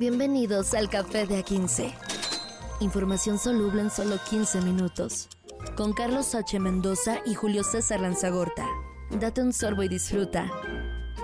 Bienvenidos 0.00 0.72
al 0.72 0.88
Café 0.88 1.26
de 1.26 1.44
A15. 1.44 1.92
Información 2.80 3.38
soluble 3.38 3.82
en 3.82 3.90
solo 3.90 4.16
15 4.30 4.62
minutos. 4.62 5.28
Con 5.76 5.92
Carlos 5.92 6.34
H. 6.34 6.58
Mendoza 6.58 7.18
y 7.26 7.34
Julio 7.34 7.62
César 7.62 8.00
Lanzagorta. 8.00 8.66
Date 9.10 9.42
un 9.42 9.52
sorbo 9.52 9.82
y 9.82 9.88
disfruta. 9.88 10.50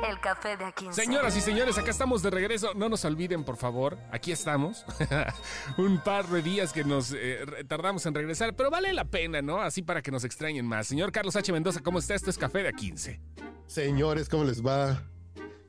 El 0.06 0.20
Café 0.20 0.58
de 0.58 0.66
A15. 0.66 0.92
Señoras 0.92 1.34
y 1.38 1.40
señores, 1.40 1.78
acá 1.78 1.90
estamos 1.90 2.22
de 2.22 2.28
regreso. 2.28 2.74
No 2.74 2.90
nos 2.90 3.02
olviden, 3.06 3.44
por 3.44 3.56
favor. 3.56 3.96
Aquí 4.12 4.30
estamos. 4.30 4.84
Un 5.78 5.98
par 6.04 6.26
de 6.26 6.42
días 6.42 6.74
que 6.74 6.84
nos 6.84 7.14
eh, 7.16 7.46
tardamos 7.66 8.04
en 8.04 8.12
regresar, 8.12 8.54
pero 8.56 8.70
vale 8.70 8.92
la 8.92 9.06
pena, 9.06 9.40
¿no? 9.40 9.62
Así 9.62 9.80
para 9.80 10.02
que 10.02 10.10
nos 10.10 10.22
extrañen 10.22 10.66
más. 10.66 10.86
Señor 10.86 11.12
Carlos 11.12 11.34
H. 11.34 11.50
Mendoza, 11.50 11.80
¿cómo 11.80 11.98
está? 11.98 12.14
Esto 12.14 12.28
es 12.28 12.36
Café 12.36 12.62
de 12.62 12.74
A15. 12.74 13.20
Señores, 13.68 14.28
¿cómo 14.28 14.44
les 14.44 14.62
va? 14.62 15.02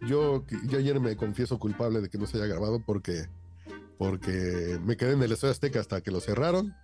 Yo, 0.01 0.45
yo 0.69 0.77
ayer 0.77 0.99
me 0.99 1.15
confieso 1.15 1.59
culpable 1.59 2.01
de 2.01 2.09
que 2.09 2.17
no 2.17 2.25
se 2.27 2.37
haya 2.37 2.47
grabado 2.47 2.83
porque, 2.85 3.25
porque 3.97 4.79
me 4.83 4.95
quedé 4.97 5.13
en 5.13 5.23
el 5.23 5.31
Estadio 5.31 5.51
Azteca 5.51 5.79
hasta 5.79 6.01
que 6.01 6.11
lo 6.11 6.19
cerraron. 6.19 6.75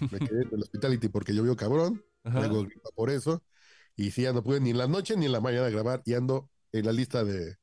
Me 0.00 0.18
quedé 0.18 0.42
en 0.42 0.48
el 0.52 0.62
Hospitality 0.62 1.08
porque 1.08 1.34
llovió 1.34 1.56
cabrón. 1.56 2.04
Tengo 2.22 2.62
gripa 2.64 2.90
por 2.94 3.10
eso. 3.10 3.42
Y 3.96 4.12
sí, 4.12 4.22
ya 4.22 4.32
no 4.32 4.42
pude 4.42 4.60
ni 4.60 4.70
en 4.70 4.78
la 4.78 4.86
noche 4.86 5.16
ni 5.16 5.26
en 5.26 5.32
la 5.32 5.40
mañana 5.40 5.68
grabar 5.68 6.02
y 6.04 6.14
ando 6.14 6.48
en 6.72 6.86
la 6.86 6.92
lista 6.92 7.24
de, 7.24 7.56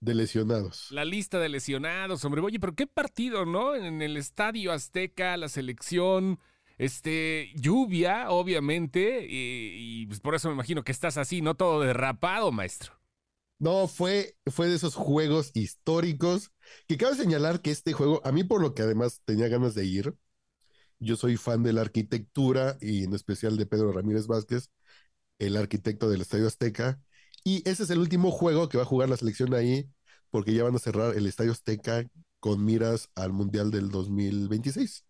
de 0.00 0.14
lesionados. 0.14 0.88
La 0.90 1.04
lista 1.04 1.38
de 1.38 1.48
lesionados, 1.48 2.24
hombre. 2.24 2.40
Oye, 2.42 2.58
pero 2.58 2.74
qué 2.74 2.86
partido, 2.86 3.46
¿no? 3.46 3.74
En 3.74 4.02
el 4.02 4.16
Estadio 4.16 4.72
Azteca, 4.72 5.36
la 5.36 5.48
selección. 5.48 6.40
Este, 6.78 7.50
lluvia, 7.56 8.30
obviamente, 8.30 9.26
y, 9.28 10.02
y 10.02 10.06
pues 10.06 10.20
por 10.20 10.36
eso 10.36 10.48
me 10.48 10.54
imagino 10.54 10.84
que 10.84 10.92
estás 10.92 11.16
así, 11.16 11.42
no 11.42 11.56
todo 11.56 11.80
derrapado, 11.80 12.52
maestro. 12.52 12.97
No, 13.58 13.88
fue, 13.88 14.36
fue 14.46 14.68
de 14.68 14.76
esos 14.76 14.94
juegos 14.94 15.50
históricos 15.54 16.52
que 16.86 16.96
cabe 16.96 17.16
señalar 17.16 17.60
que 17.60 17.70
este 17.72 17.92
juego, 17.92 18.20
a 18.24 18.30
mí 18.30 18.44
por 18.44 18.60
lo 18.60 18.74
que 18.74 18.82
además 18.82 19.20
tenía 19.24 19.48
ganas 19.48 19.74
de 19.74 19.84
ir, 19.84 20.14
yo 21.00 21.16
soy 21.16 21.36
fan 21.36 21.62
de 21.62 21.72
la 21.72 21.80
arquitectura 21.80 22.76
y 22.80 23.04
en 23.04 23.14
especial 23.14 23.56
de 23.56 23.66
Pedro 23.66 23.92
Ramírez 23.92 24.26
Vázquez, 24.26 24.70
el 25.38 25.56
arquitecto 25.56 26.08
del 26.08 26.20
Estadio 26.20 26.46
Azteca, 26.46 27.00
y 27.44 27.68
ese 27.68 27.84
es 27.84 27.90
el 27.90 27.98
último 27.98 28.30
juego 28.30 28.68
que 28.68 28.76
va 28.78 28.84
a 28.84 28.86
jugar 28.86 29.08
la 29.08 29.16
selección 29.16 29.54
ahí, 29.54 29.88
porque 30.30 30.52
ya 30.54 30.64
van 30.64 30.74
a 30.74 30.78
cerrar 30.78 31.16
el 31.16 31.26
Estadio 31.26 31.52
Azteca 31.52 32.04
con 32.40 32.64
miras 32.64 33.10
al 33.14 33.32
Mundial 33.32 33.70
del 33.70 33.90
2026. 33.90 35.04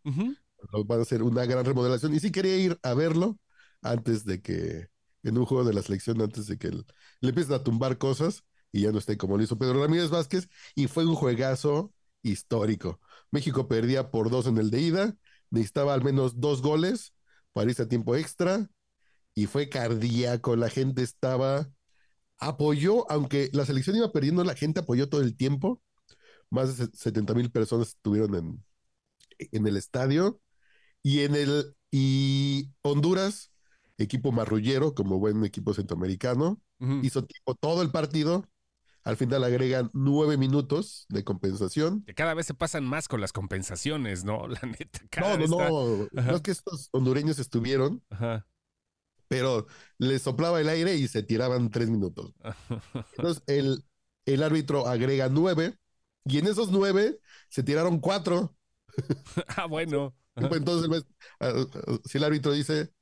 Van 0.86 0.98
a 0.98 1.02
hacer 1.02 1.22
una 1.22 1.44
gran 1.46 1.64
remodelación 1.64 2.14
y 2.14 2.20
sí 2.20 2.30
quería 2.30 2.56
ir 2.56 2.78
a 2.82 2.94
verlo 2.94 3.38
antes 3.82 4.24
de 4.24 4.40
que 4.40 4.88
en 5.22 5.38
un 5.38 5.44
juego 5.44 5.64
de 5.64 5.74
la 5.74 5.82
selección 5.82 6.20
antes 6.20 6.46
de 6.46 6.58
que 6.58 6.70
le 6.70 7.28
empiecen 7.28 7.54
a 7.54 7.62
tumbar 7.62 7.98
cosas 7.98 8.44
y 8.72 8.82
ya 8.82 8.92
no 8.92 8.98
esté 8.98 9.16
como 9.16 9.36
lo 9.36 9.42
hizo 9.42 9.58
Pedro 9.58 9.82
Ramírez 9.82 10.10
Vázquez. 10.10 10.48
Y 10.74 10.86
fue 10.88 11.06
un 11.06 11.14
juegazo 11.14 11.92
histórico. 12.22 13.00
México 13.30 13.68
perdía 13.68 14.10
por 14.10 14.30
dos 14.30 14.46
en 14.46 14.58
el 14.58 14.70
de 14.70 14.80
ida, 14.80 15.16
necesitaba 15.50 15.94
al 15.94 16.02
menos 16.04 16.40
dos 16.40 16.62
goles 16.62 17.14
para 17.52 17.70
irse 17.70 17.82
a 17.82 17.88
tiempo 17.88 18.16
extra 18.16 18.70
y 19.34 19.46
fue 19.46 19.68
cardíaco. 19.68 20.56
La 20.56 20.70
gente 20.70 21.02
estaba, 21.02 21.70
apoyó, 22.38 23.10
aunque 23.10 23.50
la 23.52 23.66
selección 23.66 23.96
iba 23.96 24.12
perdiendo, 24.12 24.44
la 24.44 24.54
gente 24.54 24.80
apoyó 24.80 25.08
todo 25.08 25.22
el 25.22 25.36
tiempo. 25.36 25.82
Más 26.50 26.78
de 26.78 26.88
70 26.92 27.34
mil 27.34 27.50
personas 27.50 27.88
estuvieron 27.88 28.34
en, 28.34 28.64
en 29.38 29.66
el 29.66 29.76
estadio 29.76 30.40
y 31.02 31.20
en 31.20 31.34
el 31.34 31.76
y 31.90 32.70
Honduras 32.82 33.50
equipo 33.98 34.32
marrullero, 34.32 34.94
como 34.94 35.18
buen 35.18 35.44
equipo 35.44 35.74
centroamericano. 35.74 36.60
Hizo 37.02 37.24
tiempo 37.24 37.54
todo 37.56 37.82
el 37.82 37.90
partido. 37.90 38.44
Al 39.04 39.16
final 39.16 39.42
agregan 39.44 39.90
nueve 39.94 40.36
minutos 40.36 41.06
de 41.08 41.24
compensación. 41.24 42.02
Que 42.04 42.14
cada 42.14 42.34
vez 42.34 42.46
se 42.46 42.54
pasan 42.54 42.84
más 42.84 43.08
con 43.08 43.20
las 43.20 43.32
compensaciones, 43.32 44.24
¿no? 44.24 44.46
La 44.48 44.60
neta. 44.62 45.00
cada 45.10 45.36
No, 45.38 45.38
no, 45.38 45.44
está- 45.44 45.68
no. 46.22 46.22
No 46.30 46.36
es 46.36 46.42
que 46.42 46.50
estos 46.50 46.88
hondureños 46.92 47.38
estuvieron, 47.38 48.02
Ajá. 48.10 48.46
pero 49.28 49.66
les 49.98 50.22
soplaba 50.22 50.60
el 50.60 50.68
aire 50.68 50.94
y 50.96 51.08
se 51.08 51.22
tiraban 51.22 51.70
tres 51.70 51.90
minutos. 51.90 52.32
Entonces 53.16 53.42
el, 53.46 53.84
el 54.26 54.42
árbitro 54.42 54.86
agrega 54.86 55.28
nueve 55.28 55.76
y 56.24 56.38
en 56.38 56.46
esos 56.46 56.70
nueve 56.70 57.18
se 57.48 57.62
tiraron 57.62 57.98
cuatro. 58.00 58.54
ah, 59.56 59.66
bueno. 59.66 60.14
Ajá. 60.34 60.48
Entonces, 60.54 61.04
ah, 61.40 61.52
si 62.04 62.18
el 62.18 62.24
árbitro 62.24 62.52
dice, 62.52 62.92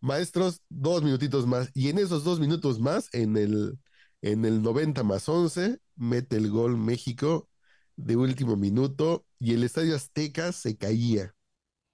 maestros, 0.00 0.62
dos 0.68 1.02
minutitos 1.02 1.46
más, 1.46 1.70
y 1.74 1.88
en 1.88 1.98
esos 1.98 2.24
dos 2.24 2.40
minutos 2.40 2.80
más, 2.80 3.08
en 3.12 3.36
el, 3.36 3.78
en 4.22 4.44
el 4.44 4.62
90 4.62 5.02
más 5.02 5.28
11, 5.28 5.78
mete 5.96 6.36
el 6.36 6.50
gol 6.50 6.76
México 6.76 7.48
de 7.96 8.16
último 8.16 8.56
minuto, 8.56 9.26
y 9.38 9.54
el 9.54 9.62
Estadio 9.64 9.94
Azteca 9.94 10.52
se 10.52 10.76
caía 10.76 11.34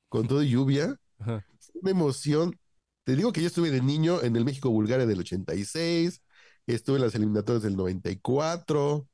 con 0.09 0.29
todo 0.29 0.43
lluvia. 0.43 0.97
Ajá. 1.19 1.45
Una 1.75 1.91
emoción. 1.91 2.59
Te 3.05 3.17
digo 3.17 3.33
que 3.33 3.41
yo 3.41 3.47
estuve 3.47 3.71
de 3.71 3.83
niño 3.83 4.23
en 4.23 4.37
el 4.37 4.45
México-Bulgaria 4.45 5.06
del 5.06 5.21
86, 5.21 6.23
estuve 6.67 6.97
en 6.97 7.03
las 7.03 7.15
eliminatorias 7.15 7.62
del 7.62 7.77
94, 7.77 9.09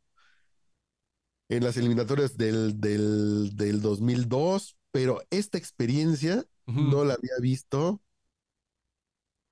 en 1.49 1.65
las 1.65 1.77
eliminatorias 1.77 2.37
del, 2.37 2.81
del, 2.81 3.55
del 3.55 3.81
2002, 3.81 4.77
pero 4.91 5.23
esta 5.31 5.59
experiencia 5.59 6.45
no 6.75 7.05
la 7.05 7.15
había 7.15 7.35
visto, 7.41 8.03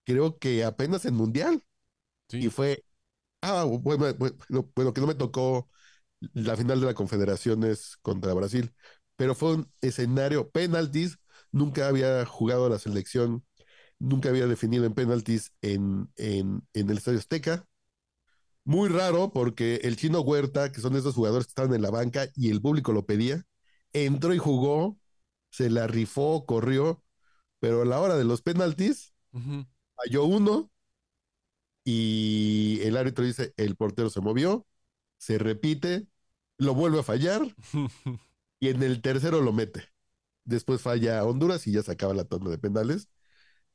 creo 0.04 0.38
que 0.38 0.65
apenas 0.65 1.04
en 1.04 1.15
Mundial. 1.15 1.62
Sí. 2.28 2.38
Y 2.38 2.48
fue, 2.50 2.84
ah, 3.42 3.65
bueno, 3.65 4.15
bueno, 4.19 4.70
bueno, 4.75 4.94
que 4.94 5.00
no 5.00 5.06
me 5.06 5.15
tocó 5.15 5.70
la 6.32 6.56
final 6.56 6.81
de 6.81 6.87
la 6.87 6.94
Confederaciones 6.94 7.97
contra 8.03 8.34
Brasil, 8.34 8.75
pero 9.16 9.34
fue 9.34 9.54
un 9.54 9.72
escenario 9.81 10.50
penaltis, 10.50 11.19
nunca 11.53 11.88
había 11.88 12.25
jugado 12.26 12.69
la 12.69 12.78
selección, 12.78 13.44
nunca 13.98 14.31
había 14.31 14.47
definido 14.47 14.84
en 14.87 14.94
penaltis 14.94 15.53
en, 15.62 16.10
en, 16.16 16.66
en 16.72 16.91
el 16.91 16.98
Estadio 16.98 17.19
Azteca. 17.19 17.66
Muy 18.65 18.88
raro 18.88 19.31
porque 19.32 19.76
el 19.82 19.97
chino 19.97 20.21
Huerta, 20.21 20.72
que 20.72 20.81
son 20.81 20.97
esos 20.97 21.15
jugadores 21.15 21.47
que 21.47 21.50
estaban 21.50 21.75
en 21.75 21.82
la 21.82 21.91
banca 21.91 22.28
y 22.34 22.50
el 22.50 22.62
público 22.62 22.92
lo 22.92 23.04
pedía, 23.04 23.44
entró 23.92 24.32
y 24.32 24.38
jugó, 24.38 24.98
se 25.50 25.69
la 25.71 25.86
rifó, 25.86 26.47
corrió, 26.47 27.03
pero 27.60 27.82
a 27.82 27.84
la 27.84 28.00
hora 28.00 28.16
de 28.16 28.25
los 28.25 28.42
penaltis. 28.42 29.12
Falló 29.97 30.25
uno 30.25 30.71
y 31.84 32.81
el 32.82 32.97
árbitro 32.97 33.25
dice, 33.25 33.53
el 33.56 33.77
portero 33.77 34.10
se 34.10 34.21
movió, 34.21 34.66
se 35.19 35.38
repite, 35.38 36.06
lo 36.59 36.75
vuelve 36.75 37.00
a 37.00 37.03
fallar 37.03 37.43
y 38.60 38.69
en 38.69 38.83
el 38.83 39.00
tercero 39.03 39.41
lo 39.41 39.53
mete. 39.53 39.84
Después 40.44 40.81
falla 40.83 41.25
Honduras 41.25 41.66
y 41.66 41.72
ya 41.72 41.83
se 41.83 41.93
acaba 41.93 42.15
la 42.15 42.25
tanda 42.25 42.50
de 42.50 42.59
penales. 42.59 43.09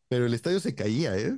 Pero 0.07 0.25
el 0.25 0.33
estadio 0.33 0.59
se 0.59 0.75
caía, 0.75 1.17
¿eh? 1.17 1.37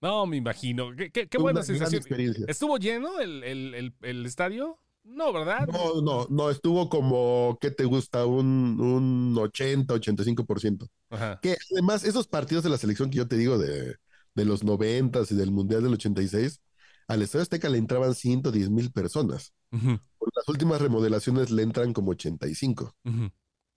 No, 0.00 0.26
me 0.26 0.36
imagino. 0.36 0.94
Qué, 0.96 1.10
qué- 1.10 1.38
buena 1.38 1.62
sensación. 1.62 2.02
¿Estuvo 2.48 2.78
lleno 2.78 3.20
el, 3.20 3.44
el- 3.44 3.74
el- 3.74 3.94
el 4.02 4.26
estadio? 4.26 4.78
No, 5.04 5.32
¿verdad? 5.32 5.66
No, 5.68 6.00
no, 6.02 6.26
no, 6.30 6.50
estuvo 6.50 6.88
como, 6.88 7.58
¿qué 7.60 7.70
te 7.70 7.84
gusta? 7.84 8.26
Un, 8.26 8.78
un 8.80 9.36
80, 9.38 9.94
85%. 9.94 10.88
Ajá. 11.10 11.38
Que 11.40 11.56
además, 11.72 12.04
esos 12.04 12.26
partidos 12.26 12.64
de 12.64 12.70
la 12.70 12.78
selección 12.78 13.10
que 13.10 13.18
yo 13.18 13.28
te 13.28 13.36
digo 13.36 13.56
de, 13.58 13.96
de 14.36 14.44
los 14.44 14.62
90 14.62 15.22
y 15.28 15.34
del 15.34 15.50
Mundial 15.50 15.82
del 15.82 15.94
86, 15.94 16.60
al 17.08 17.22
Estadio 17.22 17.42
Azteca 17.42 17.68
le 17.68 17.78
entraban 17.78 18.14
110 18.14 18.70
mil 18.70 18.92
personas. 18.92 19.52
Por 19.70 20.30
las 20.34 20.48
últimas 20.48 20.80
remodelaciones 20.80 21.50
le 21.50 21.62
entran 21.62 21.92
como 21.92 22.12
85. 22.12 22.94
ujú. 23.04 23.30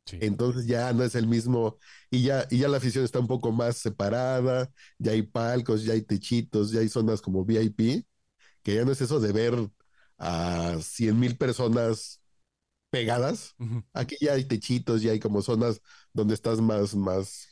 Sí. 0.06 0.18
Entonces 0.22 0.66
ya 0.66 0.92
no 0.94 1.04
es 1.04 1.14
el 1.14 1.28
mismo, 1.28 1.78
y 2.10 2.24
ya, 2.24 2.48
y 2.50 2.58
ya 2.58 2.68
la 2.68 2.78
afición 2.78 3.06
está 3.06 3.20
un 3.20 3.28
poco 3.28 3.52
más 3.52 3.78
separada, 3.78 4.72
ya 4.98 5.12
hay 5.12 5.22
palcos, 5.22 5.84
ya 5.84 5.94
hay 5.94 6.02
techitos, 6.02 6.72
ya 6.72 6.80
hay 6.80 6.90
zonas 6.90 7.22
como 7.22 7.46
VIP, 7.46 8.06
que 8.64 8.76
ya 8.76 8.86
no 8.86 8.92
es 8.92 9.02
eso 9.02 9.20
de 9.20 9.32
ver 9.32 9.70
a 10.18 10.78
100 10.82 11.20
mil 11.20 11.38
personas 11.38 12.22
pegadas. 12.90 13.56
Aquí 13.94 14.16
ya 14.20 14.34
hay 14.34 14.46
techitos, 14.46 15.04
ya 15.04 15.12
hay 15.12 15.20
como 15.20 15.44
zonas 15.44 15.80
donde 16.12 16.34
estás 16.34 16.60
más, 16.60 16.96
más, 16.96 17.49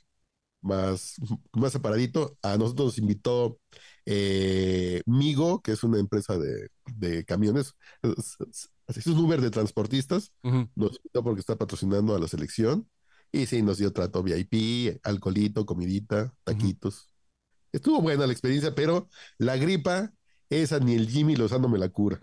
más, 0.68 1.16
más 1.54 1.72
separadito. 1.74 2.38
A 2.44 2.58
nosotros 2.58 2.88
nos 2.88 2.98
invitó 3.00 3.60
eh, 4.06 5.02
Migo, 5.06 5.62
que 5.62 5.72
es 5.74 5.84
una 5.84 6.00
empresa 6.00 6.38
de, 6.38 6.70
de 6.96 7.26
camiones, 7.26 7.74
es, 8.04 8.38
es- 8.50 8.70
es 8.96 9.06
un 9.08 9.18
Uber 9.20 9.42
de 9.42 9.50
transportistas 9.52 10.32
nos 10.76 10.96
invitó 10.98 11.22
porque 11.24 11.42
está 11.42 11.58
patrocinando 11.58 12.16
a 12.16 12.20
la 12.20 12.28
selección. 12.30 12.88
Y 13.34 13.46
sí, 13.48 13.62
nos 13.62 13.78
dio 13.80 13.92
trato 13.92 14.24
VIP, 14.24 14.98
alcoholito, 15.04 15.66
comidita, 15.66 16.34
taquitos. 16.46 17.10
Estuvo 17.74 18.02
buena 18.02 18.26
la 18.26 18.32
experiencia, 18.32 18.74
pero 18.74 19.10
la 19.38 19.58
gripa, 19.58 20.14
esa 20.50 20.80
ni 20.80 20.96
el 20.96 21.10
Jimmy 21.10 21.36
Lozano 21.36 21.68
me 21.68 21.78
la 21.78 21.90
cura. 21.90 22.20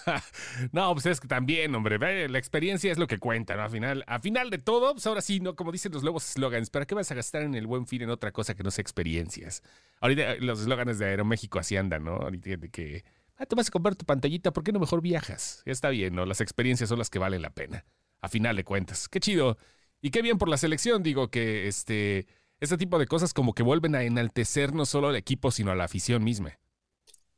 no, 0.72 0.92
pues 0.92 1.06
es 1.06 1.20
que 1.20 1.26
también, 1.26 1.74
hombre, 1.74 2.28
la 2.28 2.38
experiencia 2.38 2.92
es 2.92 2.98
lo 2.98 3.06
que 3.06 3.18
cuenta, 3.18 3.56
¿no? 3.56 3.62
A 3.62 3.68
final, 3.68 4.04
a 4.06 4.20
final 4.20 4.50
de 4.50 4.58
todo, 4.58 4.92
pues 4.92 5.06
ahora 5.06 5.20
sí, 5.20 5.40
¿no? 5.40 5.56
Como 5.56 5.72
dicen 5.72 5.92
los 5.92 6.02
nuevos 6.02 6.22
slogans, 6.22 6.70
¿para 6.70 6.86
qué 6.86 6.94
vas 6.94 7.10
a 7.10 7.14
gastar 7.14 7.42
en 7.42 7.54
el 7.54 7.66
buen 7.66 7.86
fin 7.86 8.02
en 8.02 8.10
otra 8.10 8.30
cosa 8.30 8.54
que 8.54 8.62
no 8.62 8.70
sea 8.70 8.82
experiencias? 8.82 9.62
Ahorita 10.00 10.34
eh, 10.34 10.40
los 10.40 10.60
slogans 10.60 10.98
de 10.98 11.06
Aeroméxico 11.06 11.58
así 11.58 11.76
andan, 11.76 12.04
¿no? 12.04 12.12
Ahorita 12.12 12.68
que, 12.70 13.04
ah, 13.36 13.46
te 13.46 13.56
vas 13.56 13.68
a 13.68 13.70
comprar 13.70 13.96
tu 13.96 14.04
pantallita, 14.04 14.52
¿por 14.52 14.62
qué 14.62 14.72
no 14.72 14.78
mejor 14.78 15.00
viajas? 15.02 15.62
Ya 15.66 15.72
está 15.72 15.88
bien, 15.88 16.14
¿no? 16.14 16.24
Las 16.24 16.40
experiencias 16.40 16.88
son 16.88 16.98
las 16.98 17.10
que 17.10 17.18
valen 17.18 17.42
la 17.42 17.50
pena. 17.50 17.84
a 18.20 18.28
final 18.28 18.56
de 18.56 18.64
cuentas. 18.64 19.08
Qué 19.08 19.20
chido. 19.20 19.58
Y 20.00 20.10
qué 20.10 20.22
bien 20.22 20.38
por 20.38 20.48
la 20.48 20.56
selección, 20.56 21.02
digo 21.02 21.30
que 21.30 21.68
este, 21.68 22.26
este 22.60 22.76
tipo 22.76 22.98
de 22.98 23.06
cosas 23.06 23.34
como 23.34 23.54
que 23.54 23.62
vuelven 23.62 23.94
a 23.94 24.02
enaltecer 24.02 24.72
no 24.72 24.86
solo 24.86 25.08
al 25.08 25.16
equipo, 25.16 25.50
sino 25.50 25.70
a 25.72 25.74
la 25.74 25.84
afición 25.84 26.22
misma. 26.22 26.58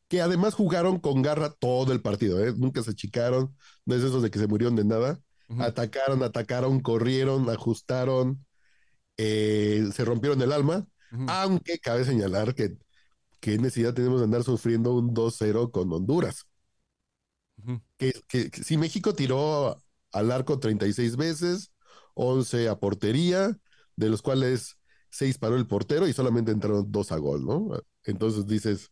Que 0.09 0.21
además 0.23 0.55
jugaron 0.55 0.99
con 0.99 1.21
garra 1.23 1.51
todo 1.51 1.93
el 1.93 2.01
partido, 2.01 2.43
¿eh? 2.45 2.55
nunca 2.57 2.83
se 2.83 2.91
achicaron, 2.93 3.55
no 3.85 3.95
es 3.95 4.03
eso 4.03 4.21
de 4.21 4.31
que 4.31 4.39
se 4.39 4.47
murieron 4.47 4.75
de 4.77 4.85
nada. 4.85 5.21
Atacaron, 5.63 6.23
atacaron, 6.23 6.81
corrieron, 6.81 7.49
ajustaron, 7.51 8.45
eh, 9.17 9.89
se 9.95 10.05
rompieron 10.05 10.41
el 10.43 10.53
alma, 10.53 10.87
aunque 11.29 11.79
cabe 11.79 12.05
señalar 12.05 12.55
que 12.55 12.77
qué 13.41 13.57
necesidad 13.59 13.95
tenemos 13.95 14.21
de 14.21 14.25
andar 14.25 14.45
sufriendo 14.45 14.95
un 14.95 15.15
2-0 15.15 15.71
con 15.71 15.93
Honduras. 15.93 16.45
Que- 17.97 18.13
que 18.29 18.51
si 18.63 18.77
México 18.77 19.15
tiró 19.15 19.83
al 20.13 20.31
arco 20.33 20.59
36 20.59 21.17
veces, 21.17 21.73
11 22.15 22.69
a 22.69 22.79
portería, 22.79 23.59
de 23.97 24.09
los 24.09 24.23
cuales 24.23 24.77
6 25.11 25.39
paró 25.39 25.57
el 25.57 25.67
portero 25.67 26.07
y 26.07 26.13
solamente 26.13 26.53
entraron 26.53 26.91
2 26.91 27.11
a 27.13 27.17
gol, 27.17 27.45
¿no? 27.45 27.71
Entonces 28.05 28.47
dices, 28.47 28.91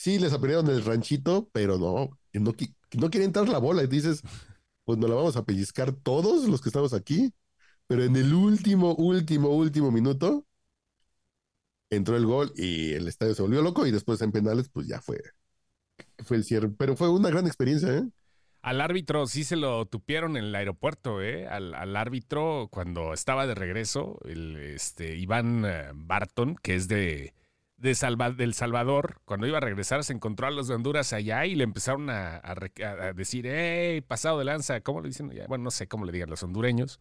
sí, 0.00 0.18
les 0.18 0.32
aprieron 0.32 0.68
el 0.68 0.82
ranchito, 0.82 1.50
pero 1.52 1.76
no, 1.78 2.18
no, 2.32 2.54
no 2.98 3.10
quiere 3.10 3.26
entrar 3.26 3.48
la 3.48 3.58
bola. 3.58 3.82
Y 3.82 3.86
dices, 3.86 4.22
pues 4.84 4.98
nos 4.98 5.10
la 5.10 5.16
vamos 5.16 5.36
a 5.36 5.44
pellizcar 5.44 5.92
todos 5.92 6.48
los 6.48 6.62
que 6.62 6.70
estamos 6.70 6.94
aquí. 6.94 7.32
Pero 7.86 8.04
en 8.04 8.16
el 8.16 8.32
último, 8.32 8.94
último, 8.94 9.50
último 9.50 9.90
minuto 9.90 10.46
entró 11.90 12.16
el 12.16 12.24
gol 12.24 12.52
y 12.56 12.92
el 12.92 13.08
estadio 13.08 13.34
se 13.34 13.42
volvió 13.42 13.62
loco 13.62 13.86
y 13.86 13.90
después 13.90 14.22
en 14.22 14.32
penales, 14.32 14.70
pues 14.70 14.86
ya 14.86 15.02
fue, 15.02 15.20
fue 16.24 16.38
el 16.38 16.44
cierre. 16.44 16.70
Pero 16.70 16.96
fue 16.96 17.10
una 17.10 17.28
gran 17.28 17.46
experiencia, 17.46 17.94
¿eh? 17.94 18.08
Al 18.62 18.80
árbitro 18.80 19.26
sí 19.26 19.44
se 19.44 19.56
lo 19.56 19.86
tupieron 19.86 20.36
en 20.36 20.44
el 20.44 20.54
aeropuerto, 20.54 21.20
¿eh? 21.22 21.46
Al, 21.46 21.74
al 21.74 21.96
árbitro 21.96 22.68
cuando 22.70 23.12
estaba 23.12 23.46
de 23.46 23.54
regreso, 23.54 24.18
el 24.24 24.56
este, 24.56 25.16
Iván 25.16 25.64
eh, 25.66 25.90
Barton, 25.94 26.56
que 26.62 26.74
es 26.74 26.86
de, 26.86 27.32
de 27.80 27.94
Salva- 27.94 28.30
del 28.30 28.54
Salvador, 28.54 29.20
cuando 29.24 29.46
iba 29.46 29.56
a 29.58 29.60
regresar 29.60 30.04
se 30.04 30.12
encontró 30.12 30.46
a 30.46 30.50
los 30.50 30.68
de 30.68 30.74
Honduras 30.74 31.12
allá 31.12 31.46
y 31.46 31.54
le 31.54 31.64
empezaron 31.64 32.10
a, 32.10 32.40
decir, 33.16 33.46
¡Ey, 33.46 34.00
pasado 34.02 34.38
de 34.38 34.44
lanza! 34.44 34.80
¿Cómo 34.82 35.00
le 35.00 35.08
dicen? 35.08 35.32
Bueno, 35.48 35.64
no 35.64 35.70
sé 35.70 35.88
cómo 35.88 36.04
le 36.04 36.12
digan 36.12 36.30
los 36.30 36.42
hondureños. 36.42 37.00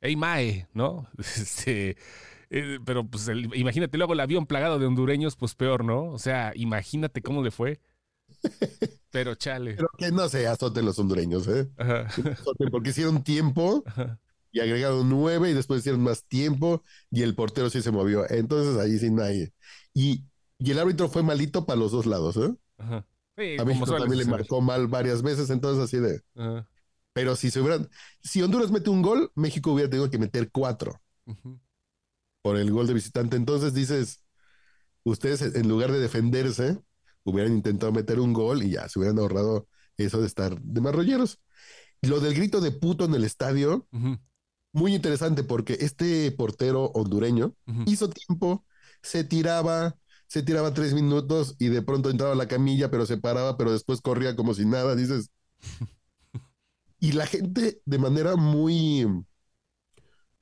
¡Ey, 0.00 0.16
Mae! 0.16 0.66
¿No? 0.74 1.08
Este, 1.18 1.96
eh, 2.50 2.78
pero 2.84 3.04
pues 3.04 3.28
el- 3.28 3.54
imagínate 3.56 3.96
luego 3.98 4.12
el 4.12 4.20
avión 4.20 4.46
plagado 4.46 4.78
de 4.78 4.86
hondureños, 4.86 5.36
pues 5.36 5.54
peor, 5.54 5.84
¿no? 5.84 6.04
O 6.04 6.18
sea, 6.18 6.52
imagínate 6.54 7.22
cómo 7.22 7.42
le 7.42 7.50
fue. 7.50 7.80
Pero 9.10 9.34
chale. 9.34 9.74
Pero 9.74 9.88
que 9.96 10.10
no 10.12 10.28
se 10.28 10.46
azoten 10.46 10.84
los 10.84 10.98
hondureños, 10.98 11.48
¿eh? 11.48 11.68
Ajá. 11.78 12.08
Porque 12.70 12.90
hicieron 12.90 13.22
tiempo 13.22 13.82
Ajá. 13.86 14.18
Y 14.50 14.60
agregaron 14.60 15.08
nueve 15.08 15.50
y 15.50 15.54
después 15.54 15.80
hicieron 15.80 16.02
más 16.02 16.24
tiempo 16.24 16.82
y 17.10 17.22
el 17.22 17.34
portero 17.34 17.70
sí 17.70 17.82
se 17.82 17.90
movió. 17.90 18.28
Entonces 18.30 18.76
ahí 18.76 18.98
sí 18.98 19.10
nadie. 19.10 19.52
Y, 19.94 20.24
y 20.58 20.70
el 20.70 20.78
árbitro 20.78 21.08
fue 21.08 21.22
malito 21.22 21.66
para 21.66 21.78
los 21.78 21.92
dos 21.92 22.06
lados, 22.06 22.36
¿eh? 22.36 22.54
Ajá. 22.78 23.06
Sí, 23.36 23.56
A 23.58 23.64
México 23.64 23.96
también 23.96 24.18
le 24.18 24.24
marcó 24.24 24.60
mal 24.60 24.88
varias 24.88 25.22
veces, 25.22 25.50
entonces 25.50 25.84
así 25.84 25.98
de. 25.98 26.20
Ajá. 26.34 26.68
Pero 27.12 27.34
si 27.36 27.50
se 27.50 27.60
hubieran, 27.60 27.88
si 28.22 28.42
Honduras 28.42 28.70
mete 28.70 28.90
un 28.90 29.02
gol, 29.02 29.32
México 29.34 29.72
hubiera 29.72 29.90
tenido 29.90 30.08
que 30.10 30.18
meter 30.18 30.50
cuatro 30.52 31.00
por 32.42 32.56
el 32.56 32.70
gol 32.70 32.86
de 32.86 32.94
visitante. 32.94 33.36
Entonces 33.36 33.74
dices, 33.74 34.22
ustedes 35.02 35.42
en 35.42 35.68
lugar 35.68 35.90
de 35.90 35.98
defenderse, 35.98 36.78
hubieran 37.24 37.54
intentado 37.54 37.92
meter 37.92 38.20
un 38.20 38.32
gol 38.32 38.62
y 38.62 38.70
ya 38.70 38.88
se 38.88 38.98
hubieran 38.98 39.18
ahorrado 39.18 39.68
eso 39.96 40.20
de 40.20 40.26
estar 40.26 40.60
de 40.60 40.80
marrolleros. 40.80 41.40
Lo 42.02 42.20
del 42.20 42.34
grito 42.34 42.60
de 42.60 42.70
puto 42.70 43.04
en 43.04 43.14
el 43.14 43.24
estadio. 43.24 43.88
Muy 44.78 44.94
interesante 44.94 45.42
porque 45.44 45.76
este 45.80 46.30
portero 46.32 46.86
hondureño 46.94 47.54
Ujú. 47.66 47.82
hizo 47.86 48.08
tiempo, 48.10 48.64
se 49.02 49.24
tiraba, 49.24 49.96
se 50.26 50.42
tiraba 50.42 50.74
tres 50.74 50.94
minutos 50.94 51.56
y 51.58 51.68
de 51.68 51.82
pronto 51.82 52.10
entraba 52.10 52.32
a 52.32 52.36
la 52.36 52.48
camilla, 52.48 52.90
pero 52.90 53.06
se 53.06 53.18
paraba, 53.18 53.56
pero 53.58 53.72
después 53.72 54.00
corría 54.00 54.36
como 54.36 54.54
si 54.54 54.64
nada, 54.66 54.94
dices. 54.96 55.30
Y 57.00 57.12
la 57.12 57.26
gente 57.26 57.80
de 57.84 57.98
manera 57.98 58.36
muy, 58.36 59.06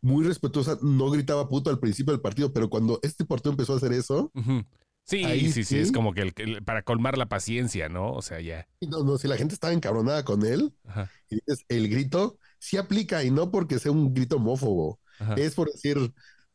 muy 0.00 0.24
respetuosa 0.24 0.78
no 0.82 1.10
gritaba 1.10 1.48
puto 1.48 1.70
al 1.70 1.78
principio 1.80 2.12
del 2.12 2.20
partido, 2.20 2.52
pero 2.52 2.70
cuando 2.70 3.00
este 3.02 3.24
portero 3.24 3.52
empezó 3.52 3.74
a 3.74 3.76
hacer 3.76 3.92
eso, 3.92 4.30
Ujú. 4.34 4.64
Sí, 5.08 5.22
Ahí 5.24 5.52
sí, 5.52 5.62
sí, 5.62 5.78
es 5.78 5.88
sí. 5.88 5.94
como 5.94 6.12
que 6.14 6.22
el- 6.22 6.32
el- 6.38 6.64
para 6.64 6.82
colmar 6.82 7.16
la 7.16 7.28
paciencia, 7.28 7.88
¿no? 7.88 8.12
O 8.12 8.22
sea, 8.22 8.40
ya. 8.40 8.66
no, 8.80 9.04
no, 9.04 9.18
si 9.18 9.28
la 9.28 9.36
gente 9.36 9.54
estaba 9.54 9.72
encabronada 9.72 10.24
con 10.24 10.44
él, 10.44 10.74
Ajá. 10.84 11.08
y 11.30 11.36
dices, 11.36 11.64
el 11.68 11.88
grito 11.88 12.38
sí 12.58 12.76
aplica 12.76 13.25
y 13.25 13.31
no 13.31 13.50
porque 13.50 13.79
sea 13.79 13.93
un 13.93 14.14
grito 14.14 14.37
homófobo, 14.37 15.00
Ajá. 15.19 15.35
es 15.37 15.55
por 15.55 15.70
decir 15.73 16.12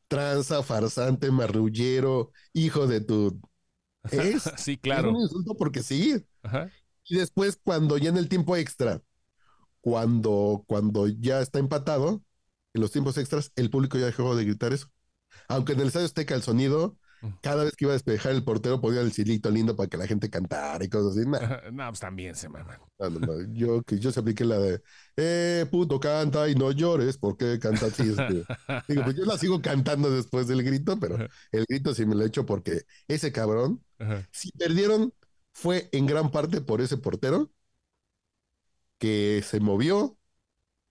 tranza, 0.07 0.63
farsante, 0.63 1.31
marrullero, 1.31 2.31
hijo 2.53 2.87
de 2.87 3.01
tu... 3.01 3.39
Es, 4.09 4.43
Sí, 4.57 4.73
Es 4.73 4.79
claro. 4.81 5.09
un 5.09 5.17
insulto 5.21 5.55
porque 5.55 5.83
sí. 5.83 6.25
Ajá. 6.43 6.71
Y 7.05 7.17
después, 7.17 7.59
cuando 7.63 7.97
ya 7.97 8.09
en 8.09 8.17
el 8.17 8.29
tiempo 8.29 8.55
extra, 8.57 9.01
cuando, 9.81 10.63
cuando 10.67 11.07
ya 11.07 11.41
está 11.41 11.59
empatado, 11.59 12.23
en 12.73 12.81
los 12.81 12.91
tiempos 12.91 13.17
extras, 13.17 13.51
el 13.55 13.69
público 13.69 13.97
ya 13.97 14.05
dejó 14.07 14.35
de 14.35 14.45
gritar 14.45 14.73
eso. 14.73 14.87
Aunque 15.49 15.73
en 15.73 15.81
el 15.81 15.87
estadio 15.87 16.05
Azteca 16.07 16.35
el 16.35 16.43
sonido. 16.43 16.97
Cada 17.41 17.63
vez 17.63 17.75
que 17.75 17.85
iba 17.85 17.91
a 17.91 17.95
despejar 17.95 18.31
el 18.33 18.43
portero 18.43 18.81
ponía 18.81 19.01
el 19.01 19.11
silito 19.11 19.49
lindo 19.49 19.75
para 19.75 19.89
que 19.89 19.97
la 19.97 20.07
gente 20.07 20.29
cantara 20.29 20.83
y 20.83 20.89
cosas 20.89 21.17
así. 21.17 21.27
Nah. 21.27 21.39
No, 21.71 21.87
pues 21.89 21.99
también 21.99 22.35
se 22.35 22.49
maman. 22.49 22.79
no, 22.99 23.09
no, 23.09 23.19
no. 23.19 23.53
Yo, 23.53 23.81
yo 23.87 24.11
se 24.11 24.19
apliqué 24.19 24.45
la 24.45 24.59
de, 24.59 24.81
eh, 25.17 25.65
puto, 25.71 25.99
canta 25.99 26.49
y 26.49 26.55
no 26.55 26.71
llores, 26.71 27.17
porque 27.17 27.59
canta 27.59 27.87
así? 27.87 28.03
Este, 28.09 28.43
Digo, 28.87 29.03
pues 29.03 29.15
yo 29.15 29.25
la 29.25 29.37
sigo 29.37 29.61
cantando 29.61 30.11
después 30.11 30.47
del 30.47 30.63
grito, 30.63 30.99
pero 30.99 31.17
el 31.51 31.65
grito 31.67 31.93
sí 31.93 32.05
me 32.05 32.15
lo 32.15 32.23
he 32.23 32.27
hecho 32.27 32.45
porque 32.45 32.81
ese 33.07 33.31
cabrón 33.31 33.83
Ajá. 33.99 34.27
si 34.31 34.51
perdieron, 34.51 35.13
fue 35.53 35.89
en 35.91 36.05
gran 36.05 36.31
parte 36.31 36.61
por 36.61 36.81
ese 36.81 36.97
portero 36.97 37.51
que 38.97 39.43
se 39.45 39.59
movió 39.59 40.17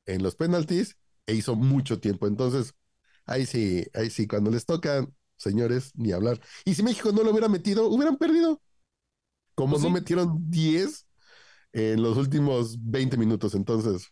en 0.06 0.22
los 0.22 0.36
penaltis 0.36 0.98
e 1.26 1.34
hizo 1.34 1.56
mucho 1.56 2.00
tiempo. 2.00 2.26
Entonces, 2.26 2.74
ahí 3.26 3.46
sí, 3.46 3.86
ahí 3.94 4.10
sí, 4.10 4.26
cuando 4.26 4.50
les 4.50 4.66
toca, 4.66 5.06
señores, 5.40 5.92
ni 5.96 6.12
hablar. 6.12 6.40
Y 6.64 6.74
si 6.74 6.82
México 6.84 7.12
no 7.12 7.24
lo 7.24 7.30
hubiera 7.32 7.48
metido, 7.48 7.88
hubieran 7.88 8.16
perdido. 8.18 8.62
Como 9.54 9.78
Pues 9.78 9.80
no 9.80 9.90
sí. 9.90 9.90
metieron 9.90 10.50
10 10.50 11.06
en 11.72 12.02
los 12.02 12.16
últimos 12.18 12.76
20 12.80 13.16
minutos. 13.18 13.54
Entonces, 13.54 14.08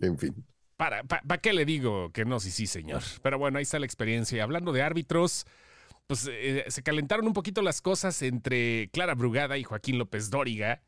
en 0.00 0.18
fin. 0.18 0.46
¿Para, 0.76 1.02
pa- 1.04 1.22
pa' 1.26 1.38
qué 1.38 1.52
le 1.52 1.64
digo 1.64 2.12
que 2.12 2.24
no? 2.24 2.38
Sí, 2.40 2.50
sí, 2.50 2.66
señor. 2.66 3.02
Pero 3.22 3.38
bueno, 3.38 3.58
ahí 3.58 3.62
está 3.62 3.78
la 3.80 3.86
experiencia. 3.86 4.42
Hablando 4.44 4.72
de 4.72 4.82
árbitros, 4.82 5.44
pues 6.06 6.28
eh, 6.30 6.64
se 6.68 6.82
calentaron 6.82 7.26
un 7.26 7.34
poquito 7.34 7.62
las 7.62 7.82
cosas 7.82 8.22
entre 8.22 8.90
Clara 8.92 9.14
Brugada 9.14 9.58
y 9.58 9.64
Joaquín 9.64 9.98
López 9.98 10.30
Dóriga. 10.30 10.82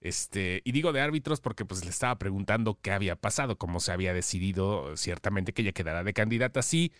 Este, 0.00 0.62
y 0.64 0.72
digo 0.72 0.92
de 0.92 1.00
árbitros 1.02 1.40
porque 1.40 1.64
pues 1.66 1.84
le 1.84 1.90
estaba 1.90 2.18
preguntando 2.18 2.80
qué 2.82 2.92
había 2.92 3.16
pasado, 3.16 3.58
cómo 3.58 3.80
se 3.80 3.92
había 3.92 4.14
decidido 4.14 4.96
ciertamente 4.96 5.52
que 5.54 5.62
ella 5.62 5.72
quedara 5.72 6.04
de 6.04 6.14
candidata. 6.14 6.62
Sí, 6.62 6.92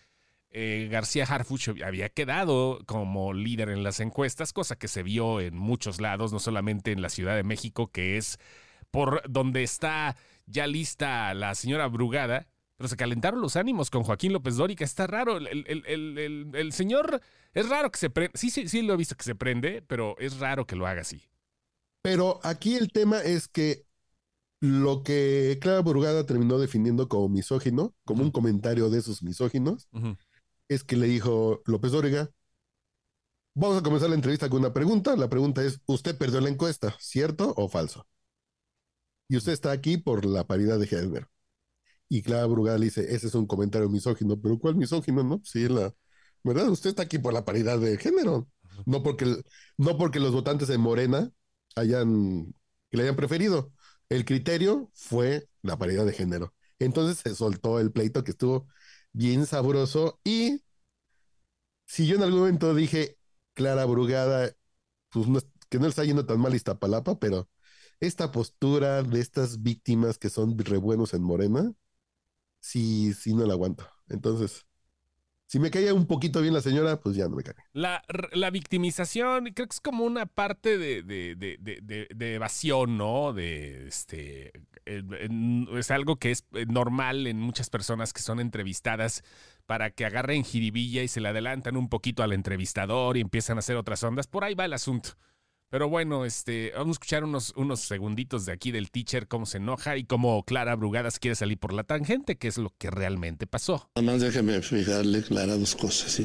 eh, 0.55 0.89
García 0.91 1.25
Harfuch 1.25 1.69
había 1.85 2.09
quedado 2.09 2.79
como 2.87 3.33
líder 3.35 3.69
en 3.69 3.83
las 3.83 4.01
encuestas, 4.01 4.53
cosa 4.53 4.77
que 4.77 4.89
se 4.89 5.03
vio 5.03 5.41
en 5.41 5.57
muchos 5.57 6.01
lados, 6.01 6.33
no 6.33 6.39
solamente 6.39 6.93
en 6.93 7.03
la 7.03 7.09
Ciudad 7.11 7.37
de 7.37 7.43
México, 7.43 7.91
que 7.91 8.17
es 8.17 8.39
por 8.91 9.23
donde 9.29 9.63
está 9.63 10.17
ya 10.47 10.67
lista 10.67 11.35
la 11.35 11.55
señora 11.55 11.89
Brugada, 11.89 12.47
pero 12.77 12.89
se 12.89 12.97
calentaron 12.97 13.41
los 13.41 13.57
ánimos 13.57 13.91
con 13.91 14.03
Joaquín 14.03 14.33
López 14.33 14.57
Dóriga. 14.57 14.85
Está 14.85 15.07
raro. 15.07 15.37
El, 15.37 15.47
el- 15.67 15.85
el- 15.87 16.51
el- 16.55 16.73
señor 16.73 17.21
es 17.53 17.69
raro 17.69 17.91
que 17.91 17.99
se 17.99 18.11
prende. 18.11 18.37
Sí, 18.39 18.51
sí, 18.51 18.69
sí 18.69 18.83
lo 18.83 18.95
he 18.95 18.97
visto 18.97 19.17
que 19.17 19.25
se 19.25 19.35
prende, 19.35 19.83
pero 19.83 20.17
es 20.19 20.39
raro 20.39 20.67
que 20.67 20.77
lo 20.77 20.87
haga 20.87 21.03
así. 21.03 21.23
Pero 22.03 22.41
aquí 22.43 22.75
el 22.77 22.91
tema 22.93 23.21
es 23.21 23.49
que 23.49 23.87
lo 24.61 25.03
que 25.03 25.59
Clara 25.61 25.81
Burgada 25.81 26.27
terminó 26.27 26.59
definiendo 26.59 27.09
como 27.09 27.29
misógino, 27.29 27.95
como 28.05 28.23
un 28.23 28.31
comentario 28.31 28.91
de 28.91 28.99
esos 28.99 29.23
misóginos. 29.23 29.89
Es 30.69 30.85
que 30.85 30.97
le 30.97 31.07
dijo 31.07 31.63
López 31.67 31.93
Dóriga, 31.93 32.31
vamos 33.55 33.79
a 33.79 33.83
comenzar 33.83 34.09
la 34.09 34.15
entrevista 34.17 34.49
con 34.49 34.61
una 34.61 34.73
pregunta. 34.73 35.17
La 35.17 35.29
pregunta 35.29 35.63
es, 35.65 35.81
¿usted 35.87 36.17
perdió 36.17 36.41
la 36.41 36.49
encuesta, 36.51 36.97
cierto 37.01 37.53
o 37.57 37.69
falso? 37.69 38.07
Y 39.29 39.37
usted 39.37 39.53
está 39.53 39.71
aquí 39.73 39.97
por 39.97 40.25
la 40.25 40.47
paridad 40.47 40.79
de 40.79 40.87
género. 40.87 41.29
Y 42.09 42.23
Clara 42.23 42.47
Brugada 42.47 42.79
le 42.79 42.87
dice, 42.87 43.15
ese 43.15 43.29
es 43.29 43.35
un 43.35 43.47
comentario 43.47 43.89
misógino, 43.91 44.41
pero 44.41 44.59
¿cuál 44.59 44.77
misógino, 44.77 45.25
no? 45.25 45.41
Sí, 45.45 45.69
la 45.69 45.95
verdad, 46.45 46.69
usted 46.71 46.91
está 46.91 47.03
aquí 47.05 47.19
por 47.19 47.33
la 47.35 47.45
paridad 47.45 47.79
de 47.81 47.99
género, 47.99 48.49
no 48.87 49.03
porque, 49.03 49.27
no 49.79 49.99
porque 49.99 50.21
los 50.21 50.33
votantes 50.33 50.69
de 50.69 50.79
Morena 50.79 51.31
hayan, 51.77 52.55
que 52.91 52.97
le 52.99 53.05
hayan 53.05 53.17
preferido. 53.17 53.73
El 54.09 54.25
criterio 54.25 54.91
fue 54.95 55.49
la 55.63 55.79
paridad 55.79 56.07
de 56.07 56.13
género. 56.13 56.55
Entonces 56.79 57.19
se 57.19 57.35
soltó 57.35 57.81
el 57.81 57.93
pleito 57.93 58.25
que 58.25 58.33
estuvo 58.33 58.69
bien 59.15 59.47
sabroso 59.47 60.21
y 60.25 60.63
si 61.87 62.07
yo 62.07 62.17
en 62.17 62.23
algún 62.23 62.41
momento 62.41 62.75
dije, 62.75 63.19
Clara 63.55 63.85
Brugada, 63.85 64.53
pues 65.11 65.29
no 65.29 65.41
que 65.69 65.79
no 65.79 65.87
está 65.89 66.05
yendo 66.05 66.27
tan 66.27 66.41
mal 66.41 66.55
Iztapalapa, 66.55 67.19
pero 67.19 67.49
esta 68.01 68.31
postura 68.33 69.03
de 69.03 69.21
estas 69.21 69.63
víctimas 69.63 70.19
que 70.19 70.31
son 70.31 70.59
re 70.59 70.79
buenos 70.79 71.15
en 71.15 71.23
Morena, 71.23 71.73
sí, 72.61 73.15
sí 73.15 73.35
no 73.35 73.47
la 73.47 73.55
aguanto. 73.55 73.89
Entonces, 74.09 74.67
si 75.47 75.59
me 75.59 75.71
caía 75.71 75.95
un 75.95 76.07
poquito 76.07 76.41
bien 76.41 76.55
la 76.55 76.61
señora, 76.61 77.01
pues 77.01 77.17
ya 77.17 77.29
no 77.29 77.37
me 77.37 77.43
cae. 77.43 77.55
La, 77.73 78.03
la 78.33 78.51
victimización, 78.51 79.45
creo 79.55 79.69
que 79.69 79.75
es 79.75 79.81
como 79.81 80.05
una 80.05 80.27
parte 80.27 80.79
de, 80.79 81.03
de, 81.03 81.37
de, 81.37 82.09
de 82.15 82.35
evasión, 82.35 82.97
¿no? 82.97 83.33
De 83.33 83.87
este. 83.87 84.53
Es 84.85 85.91
algo 85.91 86.17
que 86.17 86.31
es 86.31 86.45
eh, 86.55 86.67
normal 86.67 87.27
en 87.27 87.39
muchas 87.39 87.71
personas 87.71 88.13
que 88.13 88.21
son 88.21 88.41
entrevistadas 88.41 89.23
para 89.67 89.91
que 89.91 90.05
agarren 90.05 90.45
jiribilla 90.45 91.03
y 91.03 91.09
se 91.09 91.21
le 91.21 91.29
adelantan 91.29 91.77
un 91.77 91.89
poquito 91.89 92.23
al 92.23 92.33
entrevistador 92.33 93.17
y 93.17 93.21
empiezan 93.21 93.57
a 93.57 93.61
hacer 93.61 93.77
otras 93.77 94.03
ondas. 94.03 94.27
Por 94.27 94.45
ahí 94.45 94.55
va 94.55 94.65
el 94.65 94.73
asunto. 94.73 95.11
Pero 95.75 95.89
bueno, 95.89 96.25
este, 96.25 96.71
vamos 96.77 96.91
a 96.91 96.99
escuchar 96.99 97.25
unos, 97.25 97.53
unos 97.57 97.81
segunditos 97.81 98.47
de 98.47 98.53
aquí 98.53 98.71
del 98.71 98.93
teacher, 98.93 99.27
cómo 99.27 99.45
se 99.45 99.57
enoja 99.57 99.97
y 99.97 100.05
cómo 100.05 100.45
Clara 100.45 100.77
Brugadas 100.77 101.19
quiere 101.19 101.35
salir 101.35 101.59
por 101.59 101.73
la 101.73 101.83
tangente, 101.83 102.37
que 102.37 102.47
es 102.47 102.59
lo 102.59 102.73
que 102.79 102.93
realmente 102.93 103.49
pasó. 103.49 103.91
Nada 103.97 104.13
más 104.13 104.21
déjeme 104.21 104.63
fijarle, 104.63 105.23
Clara, 105.25 105.57
dos 105.57 105.75
cosas, 105.75 106.13
¿sí? 106.13 106.25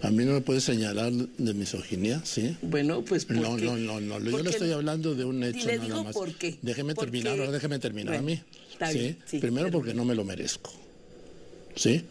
A 0.00 0.08
mí 0.10 0.24
no 0.24 0.32
me 0.32 0.40
puede 0.40 0.62
señalar 0.62 1.12
de 1.12 1.52
misoginia, 1.52 2.22
¿sí? 2.24 2.56
Bueno, 2.62 3.02
pues 3.02 3.26
¿por 3.26 3.36
No, 3.36 3.58
no, 3.58 3.76
no, 3.76 4.00
no, 4.00 4.18
yo 4.18 4.42
le 4.42 4.48
estoy 4.48 4.72
hablando 4.72 5.14
de 5.14 5.26
un 5.26 5.44
hecho 5.44 5.66
le 5.66 5.76
nada 5.76 5.84
digo 5.88 6.04
más. 6.04 6.14
por 6.14 6.34
qué. 6.34 6.58
Déjeme 6.62 6.94
¿Por 6.94 7.04
terminar, 7.04 7.34
qué? 7.34 7.40
ahora 7.40 7.52
déjeme 7.52 7.78
terminar 7.78 8.14
a 8.14 8.22
mí. 8.22 8.40
está 8.72 8.90
¿sí? 8.92 8.98
bien, 8.98 9.18
sí, 9.26 9.38
Primero 9.40 9.70
porque 9.70 9.92
no 9.92 10.06
me 10.06 10.14
lo 10.14 10.24
merezco, 10.24 10.72
¿sí? 11.74 12.02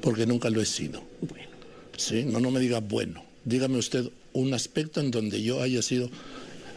Porque 0.00 0.26
nunca 0.26 0.50
lo 0.50 0.60
he 0.60 0.66
sido. 0.66 1.04
Bueno, 1.20 1.46
¿sí? 1.96 2.24
No, 2.24 2.40
no 2.40 2.50
me 2.50 2.58
diga 2.58 2.80
bueno. 2.80 3.22
Dígame 3.44 3.78
usted 3.78 4.10
un 4.32 4.54
aspecto 4.54 5.00
en 5.00 5.10
donde 5.10 5.42
yo 5.42 5.60
haya 5.62 5.82
sido, 5.82 6.10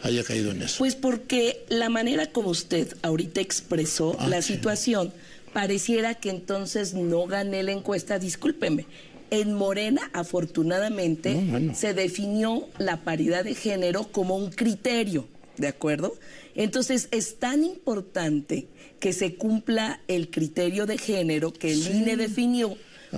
haya 0.02 0.22
caído 0.24 0.50
en 0.50 0.62
eso. 0.62 0.76
pues 0.78 0.94
porque 0.94 1.64
la 1.68 1.88
manera 1.88 2.26
como 2.32 2.50
usted 2.50 2.96
ahorita 3.02 3.40
expresó 3.40 4.16
Ah, 4.18 4.28
la 4.28 4.42
sí. 4.42 4.54
situación, 4.54 5.12
pareciera 5.52 6.14
que 6.14 6.30
entonces 6.30 6.94
no 6.94 7.26
gané 7.26 7.62
la 7.62 7.72
encuesta, 7.72 8.18
discúlpeme. 8.18 8.86
En 9.30 9.54
Morena, 9.54 10.08
afortunadamente, 10.12 11.34
No, 11.34 11.40
bueno. 11.50 11.74
se 11.74 11.94
definió 11.94 12.68
la 12.78 13.02
paridad 13.02 13.44
de 13.44 13.54
género 13.54 14.04
como 14.12 14.36
un 14.36 14.50
criterio, 14.50 15.26
¿de 15.56 15.66
acuerdo? 15.68 16.14
Entonces, 16.54 17.08
es 17.10 17.36
tan 17.38 17.64
importante 17.64 18.68
que 19.00 19.12
se 19.12 19.34
cumpla 19.34 20.00
el 20.08 20.30
criterio 20.30 20.86
de 20.86 20.96
género 20.96 21.52
que 21.52 21.72
el 21.72 21.82
Sí. 21.82 21.90
INE 21.98 22.16
definió. 22.16 22.76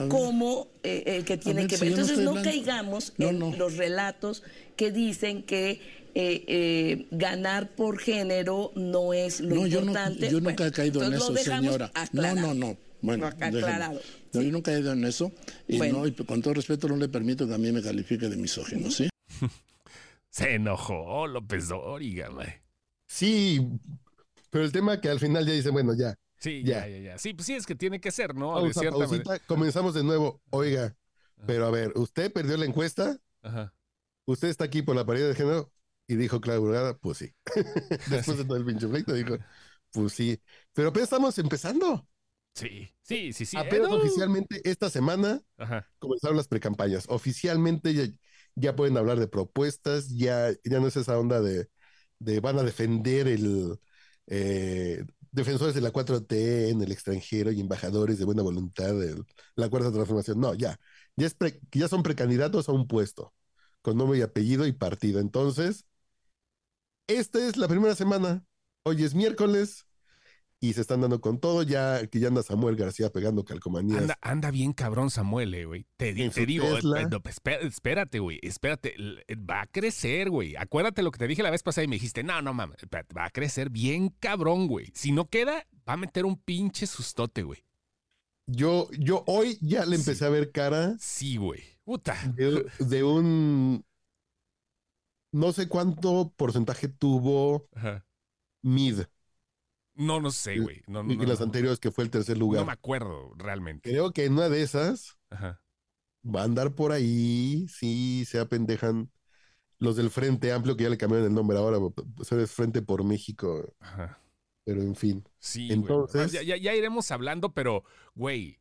Como 0.09 0.69
eh, 0.83 1.03
el 1.07 1.25
que 1.25 1.37
tiene 1.37 1.63
ver, 1.63 1.71
que 1.71 1.77
ver. 1.77 1.89
Entonces, 1.89 2.19
no, 2.19 2.35
caigamos 2.43 3.13
No, 3.19 3.29
en 3.29 3.39
no. 3.39 3.57
los 3.57 3.77
relatos 3.77 4.43
que 4.77 4.91
dicen 4.93 5.43
que 5.43 5.81
eh, 6.15 6.45
eh, 6.47 7.07
ganar 7.11 7.75
por 7.75 7.99
género 7.99 8.73
no 8.75 9.13
es 9.13 9.41
lo 9.41 9.55
no, 9.57 9.67
yo, 9.67 9.81
no, 9.81 9.87
importante. 9.89 10.31
yo 10.31 10.41
nunca 10.41 10.55
Bueno, 10.55 10.67
he 10.67 10.73
caído 10.73 11.05
en 11.05 11.15
eso, 11.15 11.37
señora. 11.37 11.91
No, 11.95 12.01
aclarado. 12.03 12.41
no, 12.41 12.55
no. 12.55 12.77
Bueno, 13.01 13.27
aclarado. 13.27 14.01
Yo 14.33 14.43
nunca 14.43 14.73
he 14.73 14.75
caído 14.75 14.93
en 14.93 15.05
eso. 15.05 15.33
Y, 15.69 15.79
Bueno. 15.79 15.99
no, 15.99 16.07
y 16.07 16.13
con 16.13 16.43
todo 16.43 16.55
respeto 16.55 16.89
no 16.89 16.97
le 16.97 17.09
permito 17.09 17.47
que 17.47 17.55
a 17.55 17.59
mí 17.59 17.71
me 17.73 17.83
califique 17.83 18.29
de 18.29 18.37
misógino, 18.37 18.91
¿sí? 18.91 19.09
Se 20.31 20.55
enojó 20.55 21.27
López 21.27 21.69
Dóriga, 21.69 22.29
güey. 22.29 22.49
Sí, 23.07 23.67
pero 24.51 24.65
el 24.65 24.73
tema 24.73 25.01
que 25.01 25.09
al 25.09 25.19
final 25.21 25.47
ya 25.47 25.53
dicen, 25.53 25.73
bueno, 25.73 25.95
ya, 25.97 26.15
Sí, 26.39 26.63
Ya. 26.65 26.87
ya, 26.87 26.89
ya, 26.89 26.99
ya. 26.99 27.19
Sí, 27.19 27.35
pues 27.35 27.47
sí, 27.47 27.55
es 27.55 27.67
que 27.67 27.75
tiene 27.75 28.01
que 28.01 28.11
ser, 28.11 28.35
¿no? 28.35 28.53
Pausa, 28.53 28.83
pausita, 28.91 29.39
comenzamos 29.41 29.95
de 29.95 30.05
nuevo. 30.05 30.41
Oiga, 30.51 30.97
pero 31.47 31.67
a 31.67 31.71
ver, 31.71 31.93
usted 31.97 32.33
perdió 32.33 32.57
la 32.57 32.65
encuesta, 32.65 33.17
Ajá. 33.43 33.75
usted 34.27 34.49
está 34.49 34.65
aquí 34.65 34.83
por 34.83 34.97
la 34.97 35.05
paridad 35.05 35.29
de 35.29 35.35
género 35.35 35.73
y 36.07 36.17
dijo 36.17 36.41
Clara 36.41 36.59
Burgada, 36.59 36.97
pues 36.99 37.19
sí. 37.19 37.35
Después 38.11 38.39
de 38.39 38.45
todo 38.45 38.57
el 38.57 38.65
pinche 38.65 38.87
pleito 38.89 39.13
dijo, 39.13 39.37
pues 39.93 40.13
sí. 40.13 40.41
Pero 40.73 40.89
apenas 40.89 41.05
estamos 41.05 41.39
empezando. 41.39 42.07
Sí, 42.55 42.93
sí, 43.03 43.33
sí, 43.33 43.47
sí. 43.47 43.57
apenas 43.57 43.89
eh, 43.89 43.91
no. 43.91 43.97
oficialmente 43.99 44.61
esta 44.65 44.91
semana 44.91 45.41
Ajá. 45.59 45.87
comenzaron 45.99 46.37
las 46.37 46.49
precampañas. 46.49 47.05
Oficialmente 47.09 47.95
ya, 47.95 48.05
ya 48.55 48.75
pueden 48.75 48.97
hablar 48.97 49.19
de 49.21 49.29
propuestas, 49.29 50.09
ya, 50.09 50.51
ya 50.65 50.81
no 50.81 50.89
es 50.89 50.97
esa 50.97 51.19
onda 51.19 51.41
de, 51.41 51.69
de 52.19 52.41
van 52.41 52.59
a 52.59 52.63
defender 52.65 53.29
el 53.29 53.79
eh, 54.27 55.05
defensores 55.33 55.75
de 55.75 55.81
la 55.81 55.91
4T 55.93 56.69
en 56.71 56.81
el 56.83 56.93
extranjero 56.93 57.53
y 57.53 57.61
embajadores 57.61 58.19
de 58.19 58.25
buena 58.25 58.43
voluntad 58.43 58.95
de 58.95 59.23
la 59.57 59.69
cuarta 59.69 59.93
transformación. 59.93 60.41
No, 60.41 60.55
ya, 60.55 60.79
ya, 61.17 61.29
ya 61.73 61.89
son 61.89 62.03
precandidatos 62.03 62.69
a 62.69 62.73
un 62.73 62.87
puesto 62.87 63.35
con 63.83 63.97
nombre 63.97 64.19
y 64.19 64.23
apellido 64.23 64.67
y 64.67 64.73
partido. 64.73 65.21
Entonces, 65.21 65.87
esta 67.07 67.47
es 67.47 67.57
la 67.57 67.69
primera 67.69 67.95
semana. 67.95 68.45
Hoy 68.85 69.03
es 69.05 69.15
miércoles 69.15 69.88
y 70.61 70.73
se 70.73 70.81
están 70.81 71.01
dando 71.01 71.21
con 71.21 71.39
todo. 71.39 71.63
Ya 71.63 72.07
que 72.07 72.19
ya 72.21 72.29
anda 72.29 72.43
Samuel 72.43 72.77
García 72.77 73.11
pegando 73.11 73.45
calcomanías. 73.45 74.01
Anda, 74.03 74.19
anda 74.21 74.51
bien 74.51 74.73
cabrón 74.73 75.11
Samuel, 75.11 75.55
eh, 75.55 75.65
güey. 75.67 75.87
Te, 75.97 76.13
te 76.31 76.47
digo, 76.47 76.65
eh, 76.77 76.81
no, 76.83 77.21
espé- 77.23 77.61
espérate, 77.67 78.19
güey. 78.19 78.39
Espérate. 78.43 78.95
l- 78.97 79.23
Va 79.49 79.63
a 79.63 79.67
crecer, 79.67 80.31
güey. 80.31 80.57
Acuérdate 80.57 81.03
lo 81.03 81.11
que 81.11 81.19
te 81.19 81.29
dije 81.29 81.43
la 81.43 81.51
vez 81.51 81.63
pasada 81.63 81.85
y 81.85 81.89
me 81.89 81.97
dijiste, 81.97 82.23
no, 82.25 82.43
no 82.43 82.55
mames. 82.55 82.79
Va 83.17 83.25
a 83.25 83.31
crecer 83.31 83.71
bien 83.71 84.09
cabrón, 84.21 84.67
güey. 84.67 84.91
Si 84.95 85.13
no 85.13 85.29
queda, 85.29 85.67
va 85.89 85.95
a 85.95 85.97
meter 85.97 86.25
un 86.25 86.37
pinche 86.37 86.87
sustote, 86.87 87.43
güey. 87.43 87.65
Yo, 88.51 88.89
yo 88.99 89.25
hoy 89.27 89.59
ya 89.61 89.85
le 89.85 89.97
empecé 89.97 90.21
Sí. 90.21 90.25
a 90.25 90.31
ver 90.31 90.51
cara 90.53 90.97
Sí, 90.99 91.37
güey. 91.37 91.63
Puta. 91.85 92.17
de, 92.35 92.65
de 92.81 93.05
un 93.05 93.85
no 95.33 95.53
sé 95.53 95.69
cuánto 95.69 96.33
porcentaje 96.37 96.89
tuvo 96.89 97.69
Ajá. 97.75 98.07
Mid 98.63 99.01
No, 99.99 100.21
no 100.21 100.31
sé, 100.31 100.59
güey. 100.61 100.83
No, 100.87 101.03
no, 101.03 101.13
y 101.13 101.17
no, 101.17 101.25
las 101.25 101.41
no. 101.41 101.47
anteriores 101.47 101.79
que 101.81 101.91
fue 101.91 102.05
el 102.05 102.11
tercer 102.11 102.37
No 102.37 102.41
lugar. 102.45 102.65
me 102.65 102.73
acuerdo 102.73 103.35
realmente. 103.37 103.91
Creo 103.91 104.13
que 104.13 104.25
en 104.25 104.35
una 104.35 104.49
de 104.49 104.63
esas 104.63 105.19
Ajá. 105.29 105.61
va 106.25 106.41
a 106.43 106.45
andar 106.45 106.75
por 106.75 106.93
ahí, 106.93 107.67
sí, 107.69 108.25
se 108.27 108.39
apendejan 108.39 109.11
los 109.79 109.97
del 109.97 110.11
Frente 110.11 110.53
Amplio 110.53 110.77
que 110.77 110.85
ya 110.85 110.91
le 110.91 110.99
cambiaron 110.99 111.27
el 111.27 111.35
nombre 111.35 111.59
ahora, 111.59 111.79
pues 112.17 112.33
es 112.33 112.51
Frente 112.53 112.81
por 112.81 113.05
México, 113.05 113.75
Ajá. 113.81 114.21
pero 114.65 114.83
en 114.83 114.95
fin. 114.97 115.25
Sí, 115.39 115.69
Entonces-. 115.71 116.33
Ya, 116.33 116.43
ya- 116.43 116.57
ya 116.57 116.75
iremos 116.75 117.11
hablando, 117.11 117.53
pero, 117.53 117.85
güey, 118.15 118.59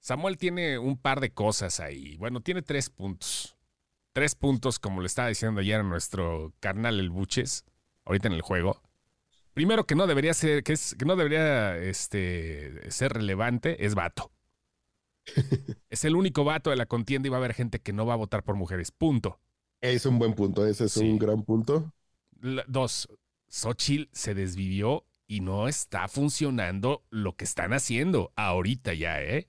Samuel 0.00 0.38
tiene 0.38 0.78
un 0.78 0.96
par 0.96 1.20
de 1.20 1.32
cosas 1.32 1.78
ahí. 1.80 2.16
Bueno, 2.16 2.40
tiene 2.40 2.62
tres 2.62 2.88
puntos. 2.90 3.56
Tres 4.12 4.34
puntos, 4.34 4.78
como 4.78 5.00
le 5.02 5.06
estaba 5.06 5.28
diciendo 5.28 5.60
ayer 5.60 5.80
a 5.80 5.82
nuestro 5.84 6.52
carnal 6.58 6.98
el 6.98 7.10
Buches, 7.10 7.64
ahorita 8.04 8.26
en 8.28 8.34
el 8.34 8.42
juego. 8.42 8.82
Primero, 9.54 9.84
que 9.86 9.94
no 9.94 10.06
debería 10.06 10.32
ser, 10.34 10.62
que 10.62 10.72
es, 10.72 10.94
que 10.98 11.04
no 11.04 11.16
debería 11.16 11.76
este, 11.76 12.90
ser 12.90 13.12
relevante, 13.12 13.84
es 13.84 13.94
vato. 13.94 14.32
es 15.90 16.04
el 16.04 16.16
único 16.16 16.44
vato 16.44 16.70
de 16.70 16.76
la 16.76 16.86
contienda 16.86 17.26
y 17.26 17.30
va 17.30 17.36
a 17.36 17.40
haber 17.40 17.54
gente 17.54 17.80
que 17.80 17.92
no 17.92 18.06
va 18.06 18.14
a 18.14 18.16
votar 18.16 18.42
por 18.44 18.56
mujeres. 18.56 18.90
Punto. 18.90 19.40
Es 19.80 20.06
un 20.06 20.18
buen 20.18 20.34
punto, 20.34 20.66
ese 20.66 20.84
es 20.84 20.92
Sí. 20.92 21.00
un 21.08 21.18
gran 21.18 21.42
punto. 21.42 21.92
La- 22.40 22.64
dos, 22.68 23.08
Xochitl 23.48 24.08
se 24.12 24.34
desvivió 24.34 25.06
y 25.26 25.40
no 25.40 25.68
está 25.68 26.08
funcionando 26.08 27.04
lo 27.10 27.36
que 27.36 27.44
están 27.44 27.72
haciendo 27.72 28.32
ahorita 28.36 28.94
ya, 28.94 29.22
¿eh? 29.22 29.48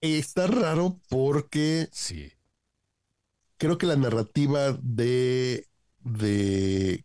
Está 0.00 0.46
raro 0.46 1.00
porque 1.08 1.88
Sí. 1.92 2.32
creo 3.56 3.78
que 3.78 3.86
la 3.86 3.96
narrativa 3.96 4.72
de, 4.80 5.66
de 6.00 7.04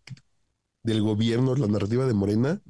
del 0.84 1.02
gobierno, 1.02 1.56
la 1.56 1.68
narrativa 1.68 2.06
de 2.06 2.14
Morena, 2.14 2.62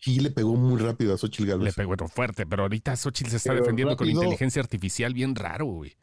sí 0.00 0.18
le 0.20 0.30
pegó 0.30 0.56
muy 0.56 0.80
rápido 0.80 1.14
a 1.14 1.18
Xochitl 1.18 1.44
Le 1.46 1.50
Gálvez. 1.52 1.74
pegó 1.74 1.88
bueno, 1.88 2.08
fuerte, 2.08 2.46
pero 2.46 2.62
ahorita 2.64 2.96
Xochitl 2.96 3.30
se 3.30 3.36
está 3.36 3.50
Pero 3.50 3.62
defendiendo 3.62 3.96
con 3.96 4.08
inteligencia 4.08 4.60
artificial 4.60 5.14
bien 5.14 5.34
raro, 5.34 5.66
güey. 5.66 5.96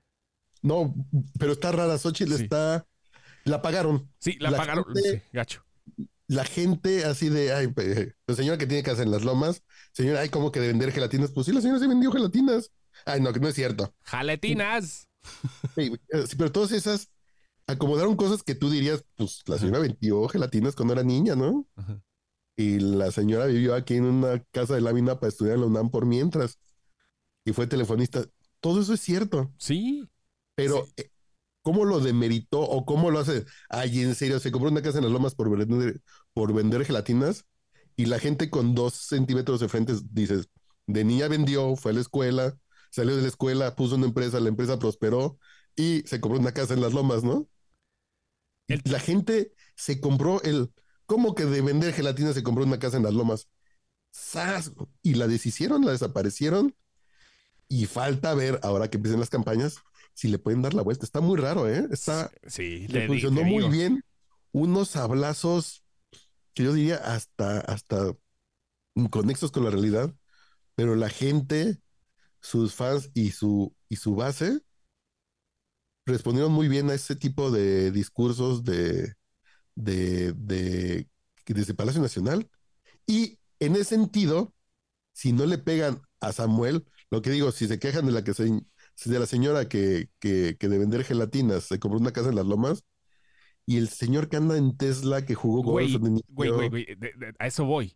No, 0.62 0.93
pero 1.38 1.51
está 1.53 1.72
rara, 1.72 1.98
Xochitl 1.98 2.34
Sí. 2.36 2.43
está, 2.43 2.88
la 3.43 3.58
apagaron. 3.58 4.10
Sí, 4.20 4.38
la, 4.39 4.51
La 4.51 4.58
pagaron. 4.58 4.86
gente- 4.86 5.12
sí, 5.17 5.22
gacho. 5.34 5.63
La 6.27 6.46
gente 6.46 7.03
así 7.03 7.27
de, 7.27 7.51
ay, 7.53 7.67
la 8.25 8.36
señora 8.36 8.58
que 8.58 8.65
tiene 8.65 8.84
casa 8.84 9.03
en 9.03 9.12
las 9.12 9.24
lomas, 9.24 9.63
señora, 9.91 10.22
ay, 10.22 10.29
¿cómo 10.29 10.51
que 10.53 10.62
de 10.62 10.67
vender 10.67 10.93
gelatinas? 10.93 11.31
Pues 11.31 11.46
sí, 11.48 11.51
la 11.51 11.60
señora 11.60 11.79
se 11.79 11.88
vendió 11.88 12.10
gelatinas. 12.12 12.72
Ay, 13.05 13.20
no, 13.20 13.34
que 13.34 13.41
no 13.41 13.50
es 13.50 13.55
cierto. 13.55 13.93
Eh, 15.75 15.91
sí, 16.27 16.36
pero 16.38 16.51
todas 16.51 16.72
esas 16.72 17.11
acomodaron 17.72 18.16
cosas 18.16 18.44
que 18.44 18.56
tú 18.56 18.70
dirías, 18.70 19.04
pues 19.16 19.42
la 19.48 19.58
señora 19.58 19.80
vendió 19.80 20.28
gelatinas 20.28 20.75
cuando 20.75 20.94
era 20.94 21.04
niña, 21.04 21.36
¿no? 21.36 21.68
Ajá. 21.75 22.01
Y 22.56 22.80
la 22.80 23.12
señora 23.12 23.46
vivió 23.46 23.74
aquí 23.75 23.96
en 23.96 24.06
una 24.06 24.40
casa 24.51 24.75
de 24.75 24.82
lámina 24.82 25.20
para 25.20 25.30
estudiar 25.30 25.56
en 25.56 25.62
la 25.62 25.68
UNAM 25.68 25.90
por 25.90 26.06
mientras. 26.06 26.60
Y 27.46 27.54
fue 27.54 27.66
telefonista. 27.68 28.25
Todo 28.60 28.82
eso 28.82 28.94
es 28.94 29.01
cierto. 29.01 29.51
Sí. 29.58 30.08
Pero, 30.56 30.88
eh, 30.98 31.10
¿cómo 31.62 31.86
lo 31.86 32.00
demeritó 32.00 32.62
o 32.62 32.86
cómo 32.86 33.10
lo 33.10 33.20
hace? 33.20 33.46
Ay, 33.70 34.01
en 34.01 34.13
serio, 34.16 34.40
se 34.40 34.51
compró 34.51 34.70
una 34.70 34.82
casa 34.82 35.00
en 35.00 35.06
las 35.06 35.13
lomas 35.13 35.34
por 35.34 35.50
vender, 35.50 36.01
por 36.34 36.54
vender 36.54 36.86
gelatinas 36.86 37.46
y 37.96 38.06
la 38.06 38.20
gente 38.20 38.50
con 38.50 38.75
dos 38.75 38.94
centímetros 38.94 39.60
de 39.60 39.70
frente 39.70 39.94
dices, 40.12 40.50
de 40.88 41.04
niña 41.04 41.28
vendió, 41.28 41.75
fue 41.75 41.92
a 41.92 41.96
la 41.96 42.01
escuela, 42.01 42.58
salió 42.90 43.16
de 43.16 43.22
la 43.22 43.28
escuela, 43.28 43.75
puso 43.75 43.96
una 43.96 44.08
empresa, 44.08 44.40
la 44.40 44.50
empresa 44.50 44.80
prosperó 44.80 45.38
y 45.75 46.04
se 46.06 46.20
compró 46.20 46.40
una 46.40 46.54
casa 46.54 46.74
en 46.74 46.82
las 46.82 46.94
lomas, 46.94 47.24
¿no? 47.24 47.48
El- 48.74 48.82
la 48.86 49.00
gente 49.00 49.54
se 49.75 50.00
compró 50.01 50.42
el, 50.44 50.72
¿cómo 51.06 51.36
que 51.36 51.46
de 51.46 51.62
vender 51.62 51.94
gelatina 51.94 52.34
se 52.34 52.44
compró 52.44 52.63
una 52.66 52.80
casa 52.80 52.98
en 52.98 53.04
las 53.04 53.13
lomas? 53.13 53.50
¡Sas! 54.12 54.72
Y 55.04 55.16
la 55.16 55.28
deshicieron, 55.28 55.86
la 55.86 55.92
desaparecieron 55.92 56.75
Y 57.68 57.86
falta 57.86 58.34
ver, 58.34 58.60
ahora 58.63 58.90
que 58.90 58.98
empiecen 58.98 59.20
las 59.20 59.30
campañas, 59.30 59.78
si 60.13 60.28
le 60.28 60.40
pueden 60.40 60.62
dar 60.62 60.74
la 60.74 60.82
vuelta. 60.82 61.06
Está 61.06 61.22
muy 61.22 61.38
raro, 61.40 61.70
¿eh? 61.70 61.88
Está, 61.92 62.32
Sí, 62.48 62.88
le 62.88 63.01
funcionó 63.08 63.44
muy 63.44 63.63
bien. 63.70 64.04
Unos 64.51 64.90
sablazos 64.90 65.84
que 66.54 66.63
yo 66.63 66.74
diría 66.74 66.98
hasta, 66.98 67.60
hasta 67.62 68.13
inconexos 68.96 69.51
con 69.51 69.63
la 69.66 69.72
realidad, 69.72 70.13
pero 70.75 70.96
la 70.96 71.10
gente, 71.10 71.82
sus 72.42 72.75
fans 72.75 73.12
y 73.13 73.32
su, 73.32 73.75
y 73.90 73.98
su 73.98 74.16
base 74.16 74.62
respondieron 76.05 76.51
muy 76.51 76.67
bien 76.67 76.89
a 76.89 76.93
ese 76.93 77.15
tipo 77.15 77.51
de 77.51 77.91
discursos 77.91 78.63
de, 78.63 79.13
de, 79.75 80.34
de, 80.34 81.08
desde 81.48 81.74
Palacio 81.74 82.01
Nacional. 82.01 82.50
Y 83.05 83.39
en 83.60 83.74
ese 83.75 83.86
sentido, 83.86 84.53
si 85.13 85.34
no 85.34 85.46
le 85.46 85.58
pegan 85.58 86.01
a 86.20 86.31
Samuel, 86.31 86.86
lo 87.10 87.22
que 87.22 87.31
digo, 87.31 87.51
si 87.51 87.67
se 87.67 87.79
quejan 87.79 88.05
de 88.05 88.12
la 88.12 88.24
que 88.24 88.34
se, 88.34 88.43
de 88.46 89.20
la 89.20 89.25
señora 89.25 89.67
que, 89.67 90.10
que, 90.20 90.55
que 90.60 90.70
de 90.70 90.77
vender 90.77 91.03
gelatinas 91.03 91.63
se 91.65 91.79
compró 91.79 92.00
una 92.00 92.12
casa 92.13 92.29
en 92.29 92.36
las 92.36 92.46
lomas, 92.46 92.84
y 93.65 93.77
el 93.77 93.89
señor 93.89 94.27
que 94.27 94.38
anda 94.38 94.58
en 94.58 94.75
Tesla 94.75 95.25
que 95.25 95.36
jugó 95.36 95.62
Güey, 95.63 95.98
niño, 96.00 96.22
güey, 96.29 96.50
güey, 96.50 96.70
güey, 96.70 96.86
de- 96.86 96.96
de- 96.96 97.34
a 97.38 97.48
eso 97.48 97.63
voy. 97.65 97.96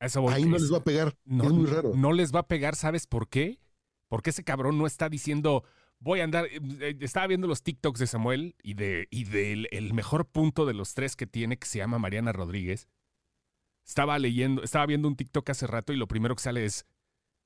A 0.00 0.06
eso 0.06 0.20
voy. 0.20 0.34
ahí 0.34 0.44
no 0.44 0.56
Es- 0.56 0.62
les 0.62 0.72
va 0.72 0.78
a 0.78 0.84
pegar. 0.84 1.16
no, 1.24 1.44
es 1.44 1.52
muy 1.52 1.66
raro. 1.66 1.92
No 1.94 2.12
les 2.12 2.32
va 2.32 2.40
a 2.40 2.48
pegar, 2.48 2.76
¿sabes 2.76 3.06
por 3.06 3.28
qué? 3.28 3.58
Porque 4.08 4.30
ese 4.30 4.44
cabrón 4.44 4.76
no 4.76 4.86
está 4.86 5.08
diciendo, 5.08 5.64
voy 6.02 6.20
a 6.20 6.24
andar. 6.24 6.46
eh, 6.46 6.60
eh, 6.80 6.96
Estaba 7.00 7.26
viendo 7.26 7.46
los 7.46 7.62
TikToks 7.62 8.00
de 8.00 8.06
Samuel 8.06 8.54
y 8.62 8.74
de 8.74 9.08
y 9.10 9.24
del 9.24 9.68
el 9.70 9.94
mejor 9.94 10.26
punto 10.26 10.66
de 10.66 10.74
los 10.74 10.94
tres 10.94 11.16
que 11.16 11.26
tiene, 11.26 11.56
que 11.56 11.66
se 11.66 11.78
llama 11.78 11.98
Mariana 11.98 12.32
Rodríguez. 12.32 12.88
Estaba 13.86 14.18
leyendo, 14.18 14.62
estaba 14.62 14.86
viendo 14.86 15.08
un 15.08 15.16
TikTok 15.16 15.50
hace 15.50 15.66
rato 15.66 15.92
y 15.92 15.96
lo 15.96 16.06
primero 16.06 16.36
que 16.36 16.42
sale 16.42 16.64
es, 16.64 16.86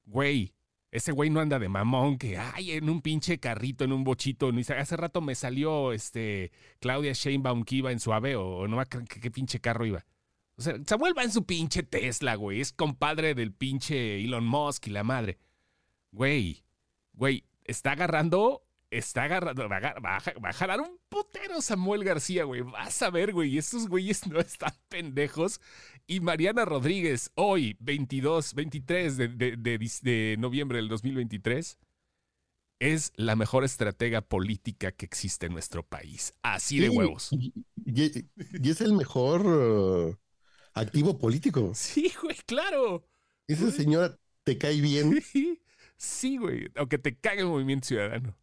güey, 0.05 0.55
ese 0.91 1.13
güey 1.13 1.31
no 1.31 1.41
anda 1.41 1.59
de 1.59 1.69
mamón, 1.69 2.19
que 2.19 2.39
ay, 2.39 2.73
en 2.73 2.91
un 2.91 3.01
pinche 3.03 3.39
carrito, 3.39 3.85
en 3.85 3.93
un 3.93 4.05
bochito. 4.05 4.51
Hace 4.79 4.97
rato 4.97 5.21
me 5.21 5.35
salió 5.35 5.93
este 5.93 6.53
Claudia 6.81 7.13
Sheinbaum 7.13 7.65
que 7.65 7.77
iba 7.77 7.93
en 7.93 8.01
su 8.01 8.13
ave 8.13 8.37
o, 8.37 8.69
no 8.69 8.83
qué, 8.85 9.05
qué 9.05 9.31
pinche 9.31 9.61
carro 9.61 9.87
iba. 9.87 10.05
O 10.59 10.63
sea, 10.63 10.77
Samuel 10.87 11.15
va 11.17 11.23
en 11.23 11.33
su 11.33 11.45
pinche 11.45 11.83
Tesla, 11.83 12.35
güey. 12.35 12.61
Es 12.61 12.73
compadre 12.73 13.35
del 13.35 13.53
pinche 13.53 14.23
Elon 14.23 14.47
Musk 14.47 14.87
y 14.87 14.91
la 14.91 15.05
madre. 15.05 15.39
Güey, 16.13 16.65
güey, 17.13 17.45
está 17.67 17.93
agarrando, 17.93 18.63
está 18.91 19.25
agarrando, 19.25 19.69
va 19.69 19.77
a, 19.79 20.01
va 20.01 20.17
a 20.17 20.21
ja- 20.21 20.35
va 20.45 20.49
a 20.51 20.53
jalar 20.53 20.81
un 20.81 20.99
putero 21.09 21.61
Samuel 21.61 22.05
García, 22.05 22.45
güey. 22.45 22.63
Vas 22.63 23.03
a 23.03 23.11
ver, 23.11 23.33
güey, 23.33 23.59
esos 23.59 23.89
güeyes 23.89 24.27
no 24.27 24.39
están 24.41 24.73
pendejos. 24.89 25.61
Y 26.07 26.21
Mariana 26.21 26.65
Rodríguez, 26.65 27.31
hoy, 27.35 27.77
22, 27.81 28.55
23 28.55 29.17
de, 29.17 29.29
de- 29.29 29.57
de 29.57 30.37
noviembre 30.39 30.79
del 30.79 30.89
2023, 30.89 31.79
es 32.79 33.13
la 33.17 33.37
mejor 33.37 33.65
estratega 33.65 34.21
política 34.21 34.93
que 34.93 35.07
existe 35.07 35.47
en 35.47 35.53
nuestro 35.53 35.83
país. 35.83 36.35
Así 36.43 36.79
de 36.79 36.91
Sí, 36.91 36.97
huevos. 36.97 37.33
Y, 37.33 37.53
y- 37.87 38.29
y 38.63 38.71
es 38.71 38.81
el 38.83 38.93
mejor 38.93 39.47
uh, 39.47 40.17
activo 40.75 41.19
político. 41.19 41.73
Sí, 41.75 42.13
güey, 42.23 42.37
claro. 42.47 43.09
Esa 43.49 43.71
señora 43.71 44.19
te 44.45 44.59
cae 44.59 44.81
bien, 44.81 45.23
Sí, 45.23 45.59
güey. 46.39 46.71
Aunque 46.77 46.99
te 46.99 47.17
cague 47.17 47.41
el 47.41 47.47
movimiento 47.49 47.87
ciudadano. 47.87 48.37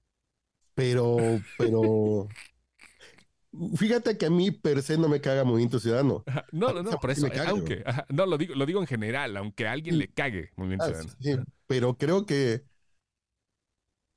pero, 0.75 1.17
pero. 1.57 2.27
Fíjate 3.75 4.17
que 4.17 4.25
a 4.25 4.29
mí 4.31 4.50
per 4.50 4.81
se 4.81 4.98
no 4.98 5.07
me 5.07 5.22
caga 5.22 5.43
Movimiento 5.43 5.79
Ciudadano. 5.79 6.24
Ajá. 6.25 6.43
No, 6.51 6.74
no, 6.74 6.81
no, 6.81 6.89
por 7.00 7.13
sí 7.13 7.19
eso. 7.19 7.27
me 7.27 7.36
caga, 7.36 7.51
aunque, 7.51 7.83
ajá, 7.86 8.03
no, 8.10 8.25
lo 8.25 8.39
digo, 8.39 8.55
lo 8.55 8.65
digo 8.65 8.79
en 8.81 8.88
general, 8.88 9.38
aunque 9.38 9.67
a 9.67 9.72
alguien 9.74 9.93
Sí. 9.93 10.00
le 10.00 10.07
cague 10.07 10.50
movimiento 10.55 10.86
Ah, 10.86 10.88
ciudadano. 10.88 11.13
sí, 11.22 11.36
pero 11.67 11.95
creo 11.95 12.25
que 12.25 12.63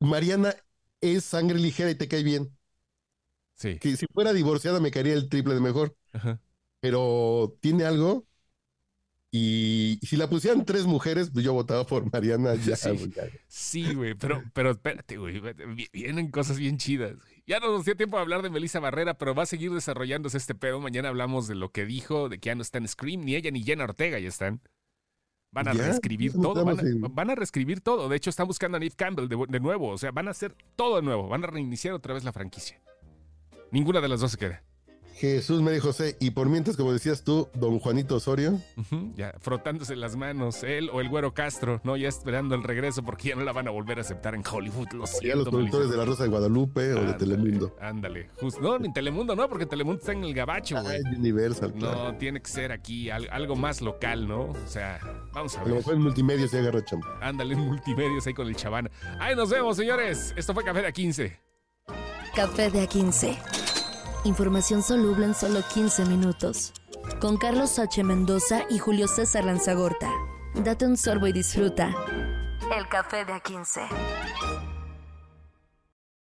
Mariana 0.01 0.55
es 1.03 1.25
sangre 1.25 1.59
ligera 1.59 1.91
y 1.91 1.95
te 1.97 2.09
cae 2.09 2.23
bien. 2.23 2.57
Sí. 3.55 3.79
Que 3.79 3.95
si 3.97 4.07
fuera 4.13 4.33
divorciada 4.33 4.81
me 4.81 4.91
caería 4.91 5.13
el 5.13 5.29
triple 5.29 5.53
de 5.55 5.61
mejor, 5.61 5.95
Ajá. 6.15 6.41
pero 6.81 7.59
tiene 7.61 7.85
algo. 7.85 8.27
Y 9.39 10.07
si 10.07 10.17
la 10.17 10.29
pusieran 10.29 10.65
tres 10.65 10.87
mujeres, 10.87 11.31
pues 11.31 11.45
yo 11.45 11.53
votaba 11.53 11.85
por 11.87 12.11
Mariana 12.11 12.55
ya. 12.55 12.77
Sí. 12.77 12.91
güey, 12.91 13.11
ya. 13.11 13.23
Sí, 13.49 13.95
güey, 13.95 14.15
pero, 14.15 14.43
pero 14.55 14.71
espérate, 14.71 15.17
güey. 15.19 15.41
vi- 15.75 15.89
Vienen 15.93 16.31
cosas 16.31 16.59
bien 16.59 16.79
chidas. 16.79 17.15
güey. 17.17 17.43
Ya 17.47 17.61
no 17.61 17.71
nos 17.73 17.85
dio 17.85 17.97
tiempo 17.97 18.17
de 18.17 18.23
hablar 18.23 18.43
de 18.43 18.51
Melissa 18.51 18.81
Barrera, 18.81 19.15
pero 19.15 19.35
va 19.35 19.45
a 19.45 19.47
seguir 19.47 19.73
desarrollándose 19.73 20.37
este 20.39 20.55
pedo. 20.55 20.81
Mañana 20.81 21.09
hablamos 21.09 21.47
de 21.49 21.55
lo 21.55 21.71
que 21.71 21.85
dijo, 21.87 22.29
de 22.29 22.39
que 22.39 22.49
ya 22.49 22.55
no 22.55 22.63
está 22.63 22.79
en 22.79 22.89
Scream, 22.89 23.21
ni 23.25 23.37
ella 23.37 23.51
ni 23.51 23.63
Jenna 23.63 23.85
Ortega 23.85 24.19
ya 24.19 24.29
están. 24.29 24.61
Van 25.53 25.69
a 25.69 25.73
Ya, 25.75 25.85
reescribir 25.85 26.33
todo, 26.33 26.65
van 26.65 26.69
a, 26.69 26.73
estamos 26.81 27.09
en- 27.11 27.15
van 27.15 27.31
a 27.31 27.35
reescribir 27.35 27.81
todo. 27.81 28.09
De 28.09 28.17
hecho, 28.17 28.31
están 28.31 28.47
buscando 28.47 28.77
a 28.77 28.81
Neve 28.81 28.95
Campbell 28.97 29.29
de, 29.29 29.37
de 29.49 29.61
nuevo. 29.61 29.89
O 29.91 29.99
sea, 29.99 30.11
van 30.11 30.29
a 30.29 30.33
hacer 30.33 30.55
todo 30.75 30.97
de 30.97 31.03
nuevo. 31.03 31.29
Van 31.29 31.45
a 31.45 31.47
reiniciar 31.47 31.95
otra 31.95 32.15
vez 32.15 32.25
la 32.25 32.33
franquicia. 32.33 32.81
Ninguna 33.71 34.01
de 34.01 34.09
las 34.09 34.21
dos 34.21 34.33
se 34.33 34.39
queda. 34.39 34.63
Jesús 35.19 35.63
María 35.63 35.81
José. 35.81 36.17
Y 36.21 36.31
por 36.31 36.49
mientras, 36.49 36.77
como 36.77 36.93
decías 36.93 37.23
tú, 37.25 37.49
don 37.55 37.79
Juanito 37.79 38.17
Osorio. 38.17 38.61
Ya, 39.15 39.33
frotándose 39.41 39.97
las 39.97 40.15
manos, 40.17 40.63
él 40.63 40.91
o 40.93 41.01
el 41.01 41.09
güero 41.09 41.33
Castro, 41.33 41.81
¿no? 41.85 41.97
Ya 41.97 42.09
esperando 42.09 42.55
el 42.55 42.63
regreso 42.63 43.03
porque 43.03 43.29
ya 43.31 43.35
no 43.37 43.43
la 43.45 43.53
van 43.53 43.67
a 43.67 43.71
volver 43.71 43.99
a 43.99 44.03
aceptar 44.03 44.35
en 44.35 44.43
Hollywood. 44.47 44.89
Lo 44.93 45.07
Ya 45.07 45.13
siento, 45.13 45.37
los 45.39 45.49
productores 45.49 45.91
de 45.91 45.97
La 45.97 46.05
Rosa 46.05 46.25
de 46.25 46.29
Guadalupe 46.29 46.81
o 46.93 46.95
de 46.97 47.01
Ándale, 47.01 47.19
Telemundo. 47.19 47.77
Ándale, 47.81 48.31
justo. 48.41 48.61
No, 48.61 48.79
ni 48.79 48.93
Telemundo, 48.93 49.35
no, 49.35 49.49
porque 49.49 49.67
Telemundo 49.67 50.01
está 50.01 50.13
en 50.13 50.25
el 50.25 50.35
gabacho, 50.35 50.81
güey. 50.83 50.97
Ay, 51.05 51.17
Universal, 51.19 51.73
claro. 51.73 52.05
No, 52.13 52.19
tiene 52.19 52.41
que 52.43 52.51
ser 52.51 52.73
aquí 52.73 53.09
al- 53.11 53.29
algo 53.31 53.57
más 53.57 53.81
local, 53.81 54.29
¿no? 54.29 54.51
O 54.51 54.67
sea, 54.67 54.99
vamos 55.33 55.57
a 55.57 55.61
A 55.61 55.63
lo 55.65 55.69
ver. 55.69 55.77
mejor 55.79 55.95
en 55.95 56.03
multimedia 56.03 56.47
se 56.49 56.59
agarra 56.59 56.85
chamba. 56.85 57.07
Ándale 57.23 57.55
en 57.55 57.61
multimedios 57.61 58.27
ahí 58.27 58.35
con 58.35 58.47
el 58.49 58.57
chavana. 58.57 58.91
Ahí 59.19 59.35
nos 59.35 59.49
vemos, 59.49 59.77
señores. 59.77 60.35
Esto 60.37 60.53
fue 60.53 60.63
Café 60.63 60.83
de 60.83 60.89
A15. 60.93 61.37
Café 62.35 62.71
de 62.71 62.87
A15. 62.87 63.66
Información 64.27 64.83
soluble 64.83 65.25
en 65.25 65.35
solo 65.35 65.61
15 65.73 66.05
minutos. 66.07 66.73
Con 67.21 67.37
Carlos 67.37 67.79
H. 67.79 68.03
Mendoza 68.03 68.65
y 68.69 68.79
Julio 68.79 69.07
César 69.07 69.45
Lanzagorta. 69.45 70.11
Date 70.57 70.85
un 70.85 70.97
sorbo 70.97 71.29
y 71.29 71.33
disfruta. 71.33 71.95
El 72.77 72.89
café 72.89 73.25
de 73.25 73.35
A15. 73.35 73.87